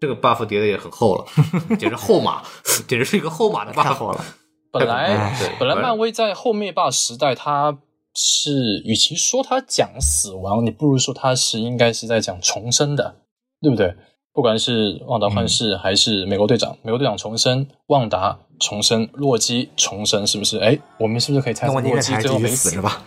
[0.00, 1.24] 这个 buff 叠的也很厚了，
[1.78, 2.42] 简直厚马，
[2.88, 4.12] 简直是一个厚马的 buff。
[4.12, 4.24] 了，
[4.72, 7.76] 本来本来漫威在后灭霸时代，它
[8.14, 13.16] 是与其说他讲死亡，你不如说他是应该是在讲重生的，
[13.60, 13.94] 对不对？
[14.32, 20.58] 不管是旺达幻视还是美国队长，美国队长重生，旺达重生，洛基重生，是不是？
[20.58, 23.04] 哎，我们是不是可以猜那我宁测洛基最后没死吧。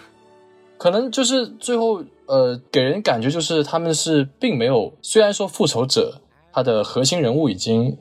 [0.77, 6.21] 可能就是最后呃，给人感觉就是他们是并没有，虽然说复仇者
[6.53, 7.97] 他的核心人物已经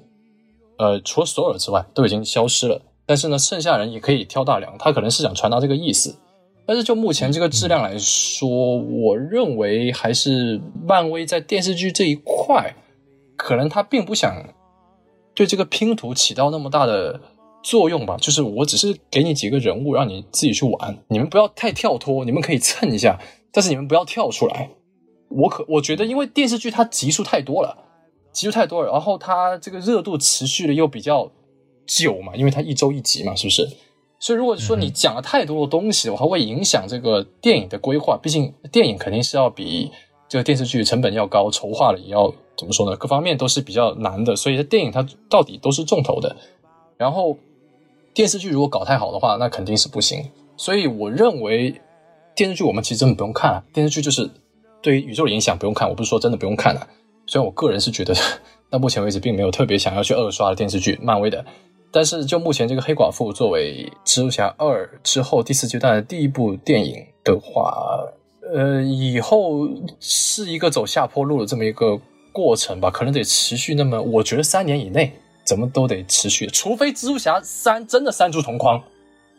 [0.78, 6.16] 呃除了索尔之外都已经消失了，但是呢，剩下人也可以挑大梁，他可能是想传达这个意思。
[6.66, 8.48] 但是就目前这个质量来说，
[8.78, 12.74] 我认为还是漫威在电视剧这一块，
[13.36, 14.54] 可能他并不想
[15.32, 17.20] 对这个拼图起到那么大的
[17.62, 18.16] 作用吧。
[18.20, 23.20] 就是我只是给你几个人物，让你自己去玩，你们不要太跳脱，你们可以蹭一下，
[23.52, 24.70] 但是你们不要跳出来。
[25.28, 27.76] 我可我觉得，因为电视剧它集数太多了，
[28.32, 31.30] 集数太多了，然后它这个热度持续的又比较
[31.86, 33.68] 久嘛，因为它一周一集嘛，是不是？
[34.18, 38.18] 所以如果说你讲了太多的东西的话，会影响这个电影的规划。
[38.20, 39.90] 毕竟电影肯定是要比
[40.28, 42.96] 这个电视剧成本要高，筹划了也要怎么说呢？
[42.96, 46.34] 各方面都是比较难的，所以电影它到底都是重头的。
[46.96, 47.36] 然后
[48.14, 50.30] 电视剧如果搞太好的话，那肯定是不行。
[50.56, 51.80] 所以我认为
[52.34, 54.30] 电视剧我们其实根本不用看啊，电视剧就是
[54.80, 55.86] 对于宇宙的影响不用看。
[55.88, 56.88] 我不是说真的不用看啊，
[57.26, 58.14] 虽然我个人是觉得
[58.70, 61.44] 到目前为止并没有特别想要去二刷的电视剧，漫威的。
[61.96, 67.74] 但是就目前这个黑寡妇作为蜘蛛侠二之后第四阶段的第一部电影的话，
[68.54, 69.66] 呃，以后
[69.98, 71.98] 是一个走下坡路的这么一个
[72.32, 75.10] 过程吧，可能得持续那么，我觉得三年以内
[75.42, 78.78] 怎么都得持续，除非蜘蛛侠三真的三足同框，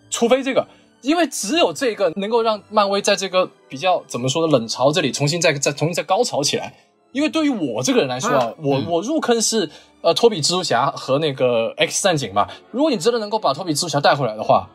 [0.10, 0.66] 除非这个，
[1.04, 6.74] 因为只有这个能够让漫威在这个比较怎么说呢冷潮这里重新再再重新再高潮起来。
[7.18, 9.68] 因为对于我这个人来说啊啊，我我入坑是
[10.02, 12.48] 呃托比蜘蛛侠和那个 X 战警嘛。
[12.70, 14.70] 如果你真的能够把托比蜘蛛侠带回来的话，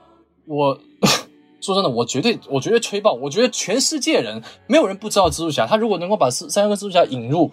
[0.49, 0.77] 我
[1.63, 5.65] 说真的，我绝对我绝对吹爆，我觉得全世界人没有人不知道蜘蛛侠。
[5.65, 7.49] 他如果能够把三三个蜘蛛侠引入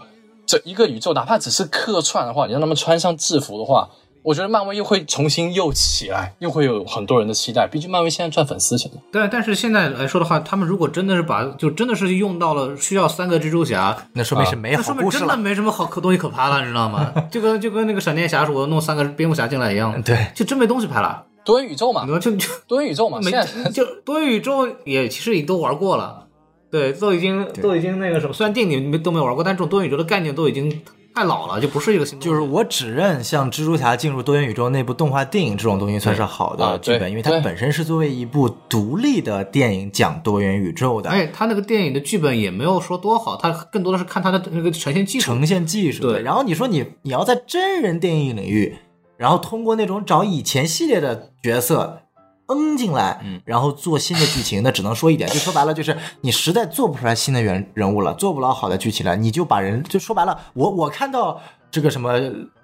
[0.47, 3.87] 这一个宇宙，哪怕只是客串的话，你让他们穿上制服的话，
[4.29, 7.67] 我觉得漫威又会重新又起来，又会有很多人的期待。
[7.67, 8.97] 毕竟漫威现在赚粉丝钱的。
[9.11, 15.29] 但但是现在来说的话，他们如果真的是把就真的是用到了需要三个蜘蛛侠，那说明是没那说明好故事了。
[15.29, 17.11] 真的没什么好可东西可拍了，你知道吗？
[17.31, 21.25] 就跟就跟那个闪电侠说弄三个蝙蝠侠进来一样，对，就真没东西拍了。
[21.43, 26.27] 多元宇宙嘛就就多元宇宙嘛，没现在就多元宇宙也其实也都玩过了，
[26.69, 30.81] 对，都已经都已经那个什么，虽然电影没都没玩过，但这种多元宇宙的概念都已经
[31.13, 32.19] 太老了，就不是一个新。
[32.19, 45.25] 就是我只认像蜘蛛侠进入多元宇宙那部动画电影这种东西算是好的剧本，因为它本身是作为一部独立的电影讲多元宇宙的而且他那个电影的剧本也没有说多好，他更多的是看他的那个呈现技术。
[45.25, 46.03] 呈现技术。
[46.03, 48.77] 对然后你说你你要在真人电影领域，
[49.17, 52.03] 然后通过那种找以前系列的角色。
[52.49, 61.39] 嗯，进来，嗯然后做新的剧情，那只能说一点，就说白了，就是你实在做不出来新的人人物了，做不了好的剧情了，你就把人就说白了，我我看到
[61.71, 62.19] 这个什么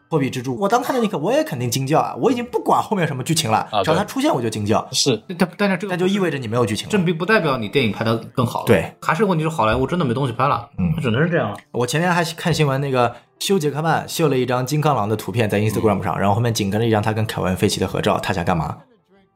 [0.07, 2.15] 托破壁之助，我当看到那刻我也肯定惊叫啊！
[2.21, 6.91] 我已经不管后面什么剧情了，啊只要他出现我就惊叫，是但但是这个那就意味着你没有剧情了。
[6.91, 8.65] 这并不代表你电影拍的更好了。
[8.67, 11.57] 对，还是问题是好莱坞真的没东西拍了，嗯只能是这样了。
[11.71, 18.77] 我前天还看新闻，那个休·杰克曼秀了一张金刚狼的图片在 Instagram 上，然后后面紧跟着一张他跟凯文·费奇的合照，他想干嘛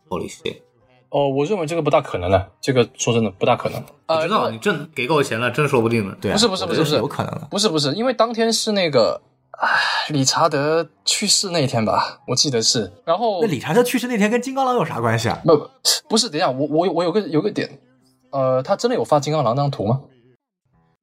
[0.09, 0.61] ？holy shit！
[1.09, 3.81] 哦，我认为这个不大可能的，这个说真的不大可能。
[3.81, 6.15] 不知道你真给够钱了，真说不定呢。
[6.21, 7.47] 对啊、不是不是不是不是有可能的。
[7.49, 9.19] 不是不是，因为当天是那个，
[9.59, 9.69] 唉，
[10.09, 12.91] 理查德去世那一天吧，我记得是。
[13.05, 15.41] 然后那理查德去世那天跟金刚狼有啥关系啊？
[15.43, 15.69] 不
[16.09, 17.79] 不是，等一下，我我我有个有个点，
[18.31, 20.01] 呃，他真的有发金刚狼那张图吗？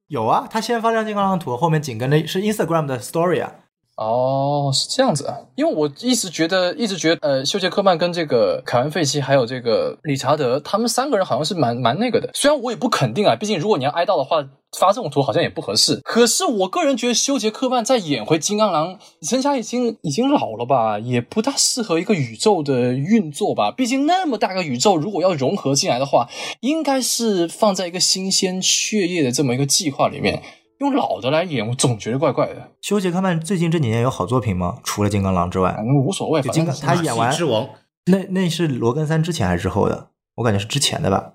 [0.07, 3.51] 有啊，他先发张金刚狼图，后面紧跟着是 Instagram 的 Story 啊。
[3.97, 12.29] 哦，是这样子啊，因为我一直觉得，一直觉得，呃，休杰克曼跟这个凯文·费奇还有这个理查德，他们三个人好像是蛮蛮那个的。
[12.35, 15.99] 虽然我也不肯定啊，毕竟如果你要挨悼的话，发这种图好像也不合适。
[16.03, 18.99] 可是我个人觉得，休杰克曼再演回金刚狼，
[19.31, 23.71] 人家已经已经老了吧，也不大适合一个宇宙的运作吧。
[23.71, 26.29] 毕竟那么大个宇宙，如果要融合进来的话，
[26.59, 30.43] 应该是放在一个新鲜血液的这么一个计划里面。
[30.79, 32.71] 用老的来演，我总觉得怪怪的。
[32.81, 34.77] 休·杰克曼最近这几年有好作品吗？
[34.83, 37.67] 除了金刚狼之外，反正无所谓，就反正金刚他演完之王，
[38.05, 40.09] 那那是罗根三之前还是之后的？
[40.35, 41.33] 我感觉是之前的吧。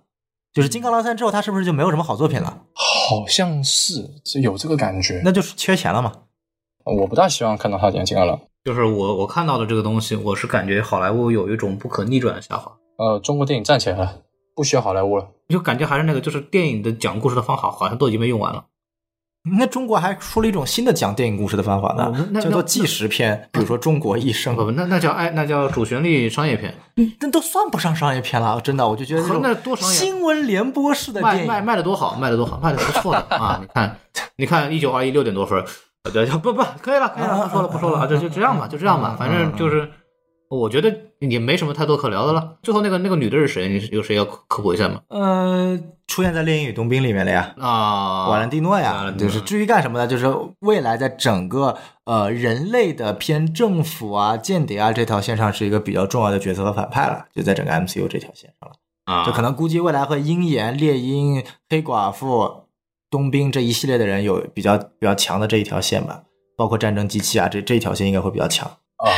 [0.52, 2.62] 就是金刚狼三之后，他是不是就没有什么好作品了？
[2.74, 5.22] 好像是，是有这个感觉。
[5.24, 6.12] 那就是缺钱了嘛。
[6.84, 8.38] 我不大希望看到他演金刚狼。
[8.64, 14.20] 就是我我看到的这个东西，我是感觉好莱坞有一种不可逆转的下滑，呃，中国电影站起来了，
[14.54, 15.30] 不需要好莱坞了。
[15.48, 18.64] 就感觉还是那个，就是电影的讲故事的方法好像都已经被用完了。
[19.44, 26.72] 那中国还出了一种新的讲电影故事的方法哦呢，那叫做纪实片，比如说《中国一生不》，不，那那叫哎，那叫主旋律商业片，
[27.18, 28.60] 那都算不上商业片了。
[28.60, 33.58] 真的，我就觉得那多商业新闻联播式的卖电影，卖卖的多好，卖的多好，卖的不错的啊！
[33.60, 33.96] 你看，
[34.36, 35.60] 你看一九二一六点多分
[36.12, 39.90] 对，不不，可以了，可以了，不说了，不说了啊，就就这样吧，就这样吧，反正就是，
[40.58, 42.58] 我觉得也没什么太多可聊的了。
[42.62, 43.68] 最后那个那个女的是谁？
[43.68, 45.00] 你有谁要科普一下吗？
[45.08, 47.54] 呃，出现在《猎鹰与冬兵》里面了呀。
[47.58, 50.06] 啊，瓦兰蒂诺呀，诺就是至于干什么呢？
[50.06, 50.26] 就是
[50.60, 58.76] 未来在整个呃人类的偏政府啊、间谍啊这条线上是一个比较重要的角色和反派了，就在整个 MCU 这条线上了。
[59.06, 62.66] 啊，就可能估计未来和鹰眼、猎鹰、黑寡妇、
[63.10, 66.24] 冬兵这一系列的人有比较比较强的这一条线吧，
[66.58, 68.68] 包括战争机器啊，这这一条线应该会比较强。
[68.68, 69.08] 啊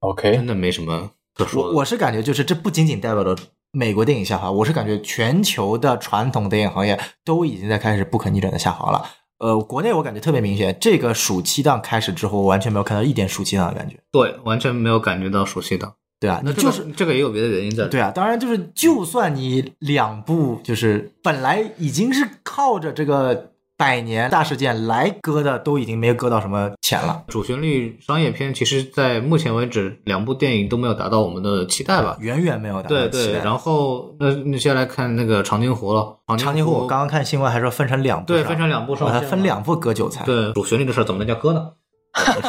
[0.00, 1.68] ，OK，真的没什么可说的。
[1.70, 3.36] 我我是感觉就是这不仅仅代表着
[3.72, 9.04] 美国电影下滑，我是感觉全球的传统电影行业都已经在开始不可逆转的下滑了。
[9.38, 13.96] 呃，国内我感觉特别明显，这个暑期档开始之后，我完全没有看到一点暑期档的感觉。
[14.12, 15.94] 对，完全没有感觉到暑期档。
[16.18, 17.86] 对啊，那这个就是这个也有别的原因在。
[17.88, 32.14] 对啊，当然就是，就算你两部就是本来已经是靠着这个百年大事件来割的，都已经没割到什么钱了，主旋律商业片，其实在目前为止，两部电影都没有达到我们的期待吧？
[32.20, 33.38] 远远没有达到对对，期待。
[33.42, 36.18] 然后那那接下来看那个长津湖了。
[36.36, 40.26] 长津湖，我刚刚看新闻还说分成两部上，对分成两部上把它分两部割韭菜。
[40.26, 41.70] 对主旋律的事儿怎么能叫割呢？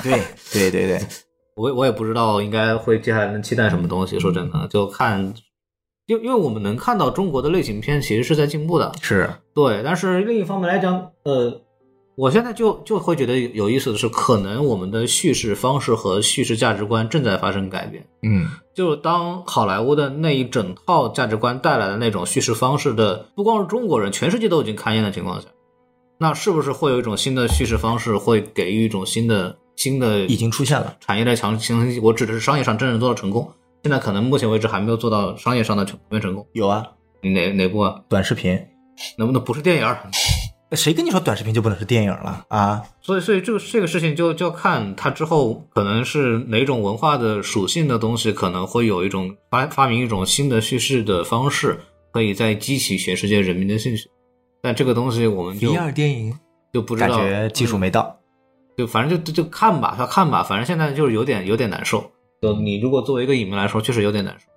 [0.04, 0.22] 对
[0.52, 1.00] 对对对，
[1.56, 4.20] 我我也不知道应该会接下来能期待什么东西。
[4.20, 5.34] 说真的，就看，
[6.12, 9.82] 因因为我们能看到中国的类型片其实是在进步的，是对。
[9.82, 11.62] 但是另一方面来讲，呃，
[12.16, 18.06] 我现在就就会觉得有意思的是，可能我们的叙事方式和叙事价值观正在发生改变。
[18.24, 18.46] 嗯，
[18.76, 25.48] 就是当好莱坞的那一整套价值观带来的那种叙事方式的，不光是中国人，全世界都已经看厌的情况下，
[26.18, 30.94] 那是不是会有一种新的叙事方式，会给予一种新的新的已经出现了。
[31.00, 31.88] 产业的强强？
[32.04, 33.50] 我指的是商业上真正做到成功，
[33.84, 36.46] 现在可能目前为止还没有做到商业上的普遍成功。
[36.54, 36.86] 有啊，
[37.22, 38.02] 哪哪部啊？
[38.08, 38.60] 短视频，
[39.18, 40.10] 能不能不是电影儿？
[40.74, 42.82] 谁跟你说短视频就不能是电影了啊？
[43.02, 51.78] 所以，所以这个这个事情就就要看它之后可能是哪种文化的属性的东西，可能会有一种发发明一种新的叙事的方式，
[52.14, 54.10] 可以再激起全世界人民的兴趣。
[54.62, 56.34] 但这个东西我们就 VR 电影
[56.72, 58.16] 就不知道，感觉技术没到。
[58.78, 62.10] 就反正就就就看吧，他看吧，反正现在就是有点有点难受。
[62.42, 64.48] 就你如果作为一个影迷来说，确实有点难受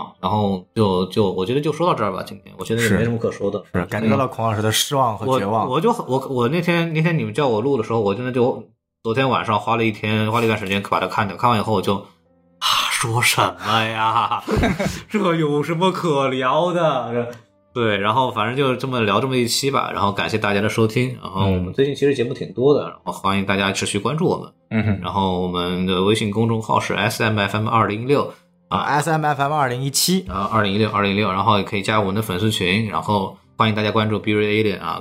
[0.00, 0.12] 啊。
[0.18, 3.62] 然后就就我觉得就说到这儿吧，今天我觉得也没什么可说的。
[3.74, 5.68] 是感觉到了孔老师的失望和绝望。
[5.68, 8.64] 我我就我我那天那天你们叫我录的时候，我真的就
[9.02, 14.42] 昨天晚上花了一天花了一段时间把它看掉，看完以后我就啊说什么呀？
[15.10, 17.28] 这有什么可聊的？
[17.74, 28.32] 这对，然后反正就这么聊这么一期吧，然后感谢大家的收听，然后我们最近其实节目挺多的，然后欢迎大家持续关注我们，嗯哼，然后我们的微信公众号是 S M F M 二零六
[28.68, 35.00] 啊，S M F M 二零一七然后二零一六二零一六，然后也可以加我们的粉丝群，然后欢迎大家关注 B r A 点啊，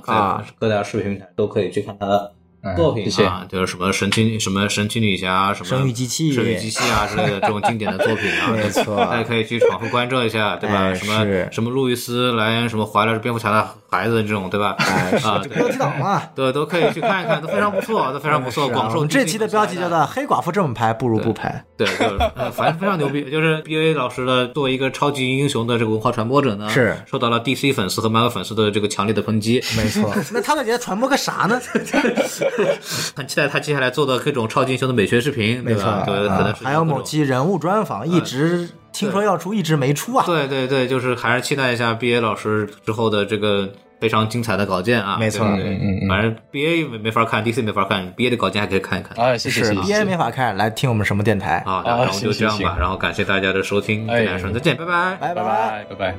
[0.60, 2.30] 各大视频平台都可以去看他
[2.76, 10.78] 作品啊，就是什么神奇什么神奇女侠，什么生育机器生育机器啊之类的这种经典的作品啊， 没错大家可以去反复关注一下，对吧？
[10.82, 14.76] 哎什么什么路易斯莱恩什么怀了是蝙蝠侠的孩子这种，对吧？
[14.80, 16.22] 哎，啊这个标题党嘛。
[16.36, 23.30] 对，都可以去看一看，都非常不错，都非常不错，广受这期的标题叫做《黑寡妇这么拍不如不拍对，就是呃，反正非常牛逼。
[23.32, 29.60] 就是 B A 老师的作为一个超级英雄的这个文化传播者呢，是受到了 D C 粉丝和漫威粉丝的这个强烈的抨击。》。
[29.78, 31.60] 没错， 那他到底在传播个啥呢？
[33.16, 36.38] 很期待他接下来做的各种超级英雄的美学视频，没错，对吧？
[36.38, 40.24] 对，可能啊还有某期人物专访，一直听说要出，一直没出啊。
[40.26, 43.70] 对对对，就是还是期待一下 B A 老师之后的这个
[44.00, 45.18] 非常精彩的稿件啊。
[45.20, 49.18] 没错对对嗯嗯嗯反正 B A 没没法看，D C 没法看，B A 的稿件还可以看一看。
[49.18, 50.04] 啊，谢谢 B A。
[50.04, 51.64] 没法看，来听我们什么电台？
[51.66, 55.18] 啊，然后就这样吧，然后感谢大家的收听，大家说再见，拜拜。
[55.20, 56.16] 拜拜拜拜拜。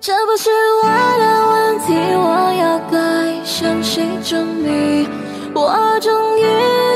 [0.00, 0.48] 这不是
[0.82, 0.88] 我
[1.20, 5.06] 的问题，我要该向谁证明？
[5.52, 6.44] 我终于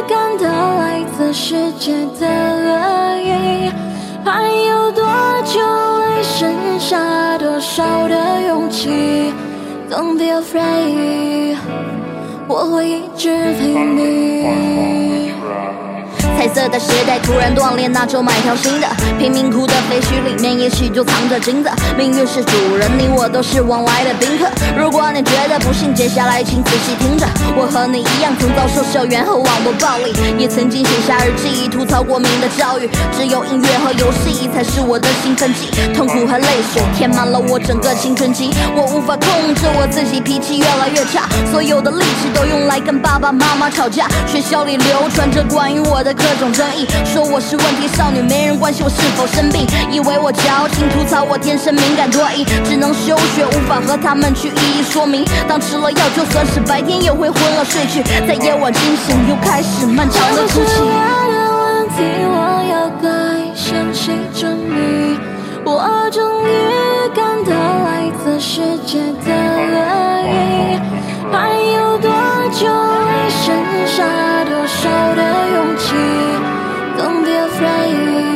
[0.08, 3.70] 感到来自世界的恶意，
[4.24, 5.04] 还有多
[5.44, 5.60] 久
[6.00, 9.32] 还剩下多少的勇气
[9.90, 11.58] ？Don't be afraid，
[12.48, 15.32] 我会一直陪你。
[16.36, 18.86] 彩色的鞋带突然断裂，那就买条新的。
[19.18, 21.70] 贫民窟的废墟里面，也许就藏着金子。
[21.96, 24.46] 命运是主人，你我都是往来的宾客。
[24.76, 27.26] 如果你觉得不幸，接下来请仔细听着。
[27.56, 32.88] 我和你一样，曾遭受校园和网络暴力，也曾经写下日记，吐槽过民的教育。
[33.16, 38.50] 只有音乐和游戏才是我的兴奋剂，痛苦和泪水填满了我整个青春期。
[38.76, 44.06] 我无法控制我自己，脾气越来越差，所有的力气都用来跟爸爸妈妈吵架。
[44.26, 55.22] 学校里流传着关于我的各种争议，说我是问题少女，没人关心我是否生病，以为我矫情，吐槽我天生敏感多疑，只能休学，无法和他们去一一说明。
[55.46, 60.80] 当吃了药，就算是白天也会昏了睡去，在夜晚惊醒，又开始漫长的哭泣。
[60.80, 60.88] 我
[61.30, 63.08] 的问题，我要该
[63.54, 65.20] 向谁证明？
[65.66, 66.50] 我终于
[67.14, 67.52] 感到
[68.14, 69.74] 来自世界的恶
[70.28, 70.78] 意，
[71.32, 72.08] 还有多
[72.52, 73.52] 久还剩
[73.88, 74.04] 下
[74.44, 75.20] 多少的
[75.54, 75.84] 勇气
[76.96, 78.33] ？Don't be afraid，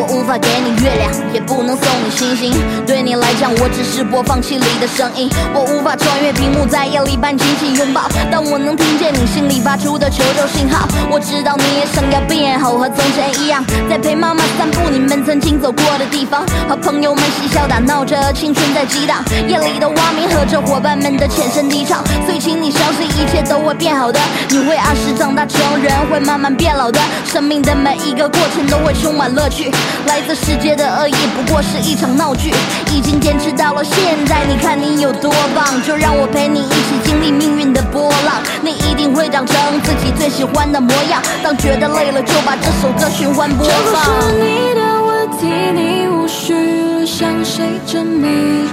[0.00, 2.54] 我无法给你月亮，也不能送你星星。
[2.86, 5.28] 对你来讲，我只是播放器里的声音。
[5.52, 10.88] 我无法穿越屏幕，在夜里般紧紧拥抱，但我能听见你心里发出的求救信号。
[11.10, 19.22] 我知道你也想要变好，和从前一样，在陪妈妈散步你们曾经走过的地方，和朋友们嬉笑打闹着，青春在激荡。
[19.48, 24.18] 夜里的蛙鸣和着伙伴们的浅声低唱，所以请你相信一切都会变好的。
[24.48, 26.98] 你会按时长大成人，会慢慢变老的。
[27.26, 29.70] 生命的每一个过程都会充满乐趣。
[30.06, 32.52] 来自世界的恶意不过是一场闹剧，
[32.92, 33.94] 已经坚持到了现
[34.26, 35.80] 在，你看你有多棒！
[35.82, 41.22] 就让我陪你一起经历命运的波浪，你一定会长成自己最喜欢的模样。
[41.42, 44.04] 当觉得累了，就把这首歌循环播放。
[44.04, 48.68] 这是你的问题，你无需向谁证明。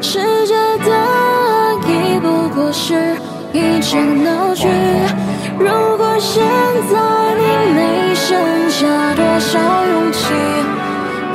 [0.00, 0.54] 世界
[0.84, 3.16] 的恶意不过是
[3.52, 4.66] 一场闹剧。
[5.58, 5.68] 如
[5.98, 6.42] 果现
[6.90, 7.42] 在你
[7.74, 10.32] 没剩下多少勇气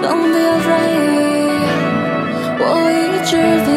[0.02, 1.70] ，Don't be afraid，
[2.60, 3.68] 我一直陪